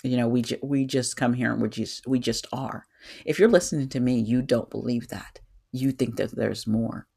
You 0.04 0.18
know 0.18 0.28
we 0.28 0.42
ju- 0.42 0.60
we 0.62 0.86
just 0.86 1.18
come 1.18 1.34
here 1.34 1.52
and 1.52 1.62
we 1.62 1.70
just 1.70 2.06
we 2.08 2.20
just 2.20 2.48
are. 2.52 2.86
If 3.26 3.40
you're 3.40 3.50
listening 3.50 3.90
to 3.90 4.00
me 4.00 4.20
you 4.20 4.42
don't 4.42 4.70
believe 4.70 5.08
that. 5.10 5.40
You 5.72 5.92
think 5.92 6.18
that 6.18 6.36
there's 6.36 6.68
more. 6.68 7.08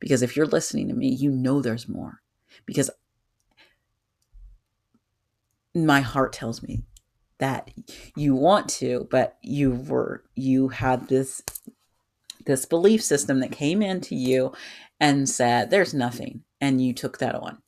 Because 0.00 0.22
if 0.22 0.36
you're 0.36 0.46
listening 0.46 0.88
to 0.88 0.94
me 0.94 1.08
you 1.08 1.30
know 1.30 1.60
there's 1.60 1.88
more. 1.88 2.22
Because 2.66 2.90
my 5.74 6.00
heart 6.00 6.32
tells 6.32 6.62
me 6.62 6.82
that 7.38 7.70
you 8.16 8.34
want 8.34 8.66
to 8.66 9.06
but 9.10 9.36
you 9.42 9.70
were 9.70 10.24
you 10.34 10.68
had 10.68 11.06
this 11.08 11.42
this 12.46 12.66
belief 12.66 13.02
system 13.02 13.40
that 13.40 13.52
came 13.52 13.82
into 13.82 14.14
you 14.14 14.52
and 15.00 15.28
said, 15.28 15.70
There's 15.70 15.94
nothing. 15.94 16.42
And 16.60 16.80
you 16.80 16.94
took 16.94 17.18
that 17.18 17.34
on, 17.34 17.58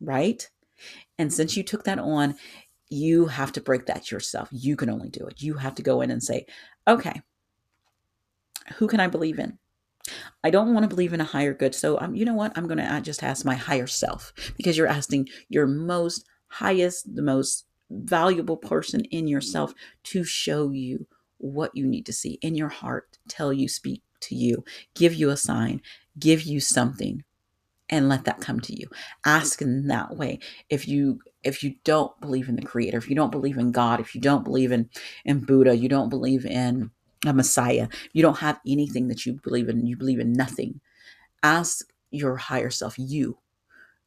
right? 0.00 0.48
And 1.18 1.32
since 1.32 1.56
you 1.56 1.62
took 1.62 1.84
that 1.84 1.98
on, 1.98 2.36
you 2.88 3.26
have 3.26 3.52
to 3.52 3.60
break 3.60 3.86
that 3.86 4.10
yourself. 4.10 4.48
You 4.52 4.76
can 4.76 4.90
only 4.90 5.08
do 5.08 5.26
it. 5.26 5.42
You 5.42 5.54
have 5.54 5.74
to 5.76 5.82
go 5.82 6.00
in 6.00 6.10
and 6.10 6.22
say, 6.22 6.46
Okay, 6.86 7.20
who 8.76 8.86
can 8.86 9.00
I 9.00 9.08
believe 9.08 9.38
in? 9.38 9.58
I 10.42 10.50
don't 10.50 10.74
want 10.74 10.84
to 10.84 10.88
believe 10.88 11.12
in 11.12 11.20
a 11.20 11.24
higher 11.24 11.54
good. 11.54 11.74
So, 11.74 12.00
um, 12.00 12.14
you 12.14 12.24
know 12.24 12.34
what? 12.34 12.52
I'm 12.56 12.66
going 12.66 12.78
to 12.78 13.00
just 13.00 13.22
ask 13.22 13.44
my 13.44 13.54
higher 13.54 13.86
self 13.86 14.32
because 14.56 14.76
you're 14.76 14.88
asking 14.88 15.28
your 15.48 15.66
most 15.66 16.26
highest, 16.48 17.14
the 17.14 17.22
most 17.22 17.66
valuable 17.90 18.56
person 18.56 19.02
in 19.06 19.28
yourself 19.28 19.74
to 20.04 20.24
show 20.24 20.70
you 20.70 21.06
what 21.42 21.76
you 21.76 21.86
need 21.86 22.06
to 22.06 22.12
see 22.12 22.38
in 22.42 22.54
your 22.54 22.68
heart, 22.68 23.18
tell 23.28 23.52
you, 23.52 23.68
speak 23.68 24.02
to 24.20 24.34
you, 24.36 24.64
give 24.94 25.14
you 25.14 25.30
a 25.30 25.36
sign, 25.36 25.82
give 26.18 26.42
you 26.42 26.60
something, 26.60 27.24
and 27.90 28.08
let 28.08 28.24
that 28.24 28.40
come 28.40 28.60
to 28.60 28.78
you. 28.78 28.88
Ask 29.26 29.60
in 29.60 29.88
that 29.88 30.16
way. 30.16 30.38
If 30.70 30.88
you 30.88 31.20
if 31.42 31.64
you 31.64 31.74
don't 31.84 32.18
believe 32.20 32.48
in 32.48 32.56
the 32.56 32.62
creator, 32.62 32.98
if 32.98 33.10
you 33.10 33.16
don't 33.16 33.32
believe 33.32 33.58
in 33.58 33.72
God, 33.72 34.00
if 34.00 34.14
you 34.14 34.20
don't 34.20 34.44
believe 34.44 34.72
in 34.72 34.88
in 35.24 35.40
Buddha, 35.40 35.76
you 35.76 35.88
don't 35.88 36.08
believe 36.08 36.46
in 36.46 36.90
a 37.26 37.32
Messiah, 37.32 37.88
you 38.12 38.22
don't 38.22 38.38
have 38.38 38.60
anything 38.66 39.08
that 39.08 39.26
you 39.26 39.34
believe 39.42 39.68
in, 39.68 39.86
you 39.86 39.96
believe 39.96 40.20
in 40.20 40.32
nothing. 40.32 40.80
Ask 41.42 41.92
your 42.10 42.36
higher 42.36 42.70
self, 42.70 42.94
you, 42.98 43.38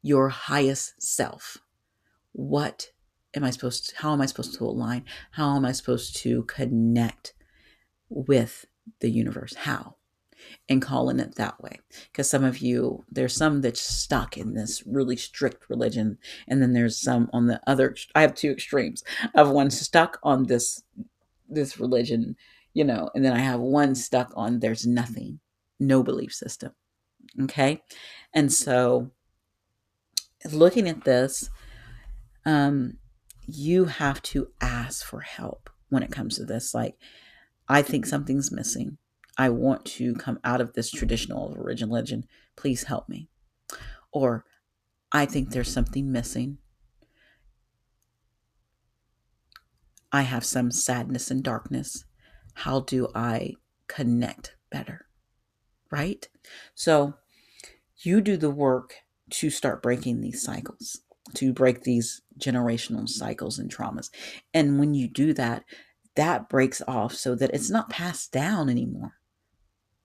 your 0.01 0.29
highest 0.29 1.01
self, 1.01 1.57
what 2.33 2.91
am 3.35 3.43
I 3.43 3.49
supposed 3.49 3.89
to, 3.89 3.97
how 3.97 4.13
am 4.13 4.21
I 4.21 4.25
supposed 4.25 4.55
to 4.55 4.65
align? 4.65 5.05
How 5.31 5.55
am 5.55 5.65
I 5.65 5.71
supposed 5.71 6.15
to 6.17 6.43
connect 6.43 7.33
with 8.09 8.65
the 8.99 9.09
universe? 9.09 9.55
How? 9.55 9.95
And 10.69 10.81
calling 10.81 11.19
it 11.19 11.35
that 11.35 11.61
way. 11.61 11.79
Because 12.11 12.29
some 12.29 12.43
of 12.43 12.59
you, 12.59 13.03
there's 13.09 13.35
some 13.35 13.61
that's 13.61 13.81
stuck 13.81 14.37
in 14.37 14.53
this 14.53 14.83
really 14.85 15.15
strict 15.15 15.69
religion. 15.69 16.17
And 16.47 16.61
then 16.61 16.73
there's 16.73 16.97
some 16.97 17.29
on 17.33 17.47
the 17.47 17.59
other, 17.67 17.95
I 18.13 18.21
have 18.21 18.35
two 18.35 18.51
extremes 18.51 19.03
of 19.33 19.49
one 19.49 19.71
stuck 19.71 20.19
on 20.23 20.43
this, 20.43 20.83
this 21.49 21.79
religion, 21.79 22.35
you 22.73 22.83
know, 22.83 23.09
and 23.15 23.25
then 23.25 23.33
I 23.33 23.39
have 23.39 23.59
one 23.59 23.95
stuck 23.95 24.31
on 24.35 24.59
there's 24.59 24.85
nothing, 24.85 25.39
no 25.79 26.03
belief 26.03 26.33
system. 26.33 26.71
Okay. 27.43 27.81
And 28.33 28.51
so 28.53 29.11
looking 30.51 30.87
at 30.87 31.03
this, 31.03 31.49
um, 32.45 32.97
you 33.47 33.85
have 33.85 34.21
to 34.23 34.49
ask 34.61 35.05
for 35.05 35.21
help 35.21 35.69
when 35.89 36.03
it 36.03 36.11
comes 36.11 36.37
to 36.37 36.45
this. 36.45 36.73
Like, 36.73 36.95
I 37.67 37.81
think 37.81 38.05
something's 38.05 38.51
missing. 38.51 38.97
I 39.37 39.49
want 39.49 39.85
to 39.85 40.15
come 40.15 40.39
out 40.43 40.61
of 40.61 40.73
this 40.73 40.91
traditional 40.91 41.53
religion. 41.57 41.89
Legend. 41.89 42.25
Please 42.55 42.83
help 42.83 43.09
me. 43.09 43.29
Or, 44.11 44.45
I 45.11 45.25
think 45.25 45.49
there's 45.49 45.71
something 45.71 46.11
missing. 46.11 46.57
I 50.11 50.21
have 50.21 50.45
some 50.45 50.71
sadness 50.71 51.29
and 51.29 51.43
darkness. 51.43 52.05
How 52.53 52.81
do 52.81 53.09
I 53.13 53.55
connect 53.87 54.55
better? 54.69 55.07
Right? 55.91 56.27
So, 56.73 57.15
you 57.97 58.21
do 58.21 58.37
the 58.37 58.49
work 58.49 58.95
to 59.31 59.49
start 59.49 59.81
breaking 59.81 60.21
these 60.21 60.41
cycles 60.41 61.01
to 61.33 61.53
break 61.53 61.81
these 61.81 62.21
generational 62.39 63.09
cycles 63.09 63.59
and 63.59 63.73
traumas. 63.73 64.09
And 64.53 64.79
when 64.79 64.93
you 64.93 65.07
do 65.07 65.33
that, 65.33 65.63
that 66.15 66.47
breaks 66.47 66.81
off 66.87 67.13
so 67.13 67.35
that 67.35 67.51
it's 67.53 67.69
not 67.69 67.89
passed 67.89 68.31
down 68.31 68.69
anymore. 68.69 69.13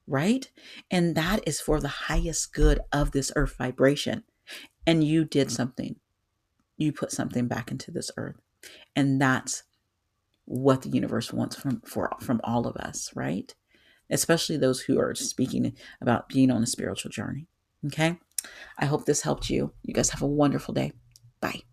Right? 0.07 0.51
And 0.91 1.15
that 1.15 1.47
is 1.47 1.61
for 1.61 1.79
the 1.81 1.89
highest 1.89 2.53
good 2.53 2.81
of 2.93 3.13
this 3.13 3.31
earth 3.37 3.55
vibration. 3.57 4.25
And 4.87 5.05
you 5.05 5.25
did 5.25 5.49
mm. 5.49 5.53
something. 5.53 5.97
You 6.77 6.93
put 6.93 7.13
something 7.13 7.47
back 7.47 7.71
into 7.71 7.91
this 7.93 8.11
earth. 8.17 8.41
And 8.97 9.21
that's 9.21 9.63
what 10.47 10.83
the 10.83 10.89
universe 10.89 11.33
wants 11.33 11.55
from 11.55 11.81
for 11.83 12.11
from 12.21 12.41
all 12.43 12.67
of 12.67 12.77
us, 12.77 13.11
right? 13.15 13.55
Especially 14.11 14.57
those 14.57 14.81
who 14.81 14.99
are 14.99 15.15
speaking 15.15 15.77
about 16.01 16.29
being 16.29 16.51
on 16.51 16.63
a 16.63 16.67
spiritual 16.67 17.13
journey. 17.13 17.47
Okay? 17.87 18.19
I 18.79 18.87
hope 18.87 19.05
this 19.05 19.23
helped 19.23 19.49
you. 19.49 19.73
You 19.83 19.95
guys 19.95 20.11
have 20.11 20.23
a 20.23 20.27
wonderful 20.27 20.75
day. 20.75 20.93
Bye. 21.41 21.70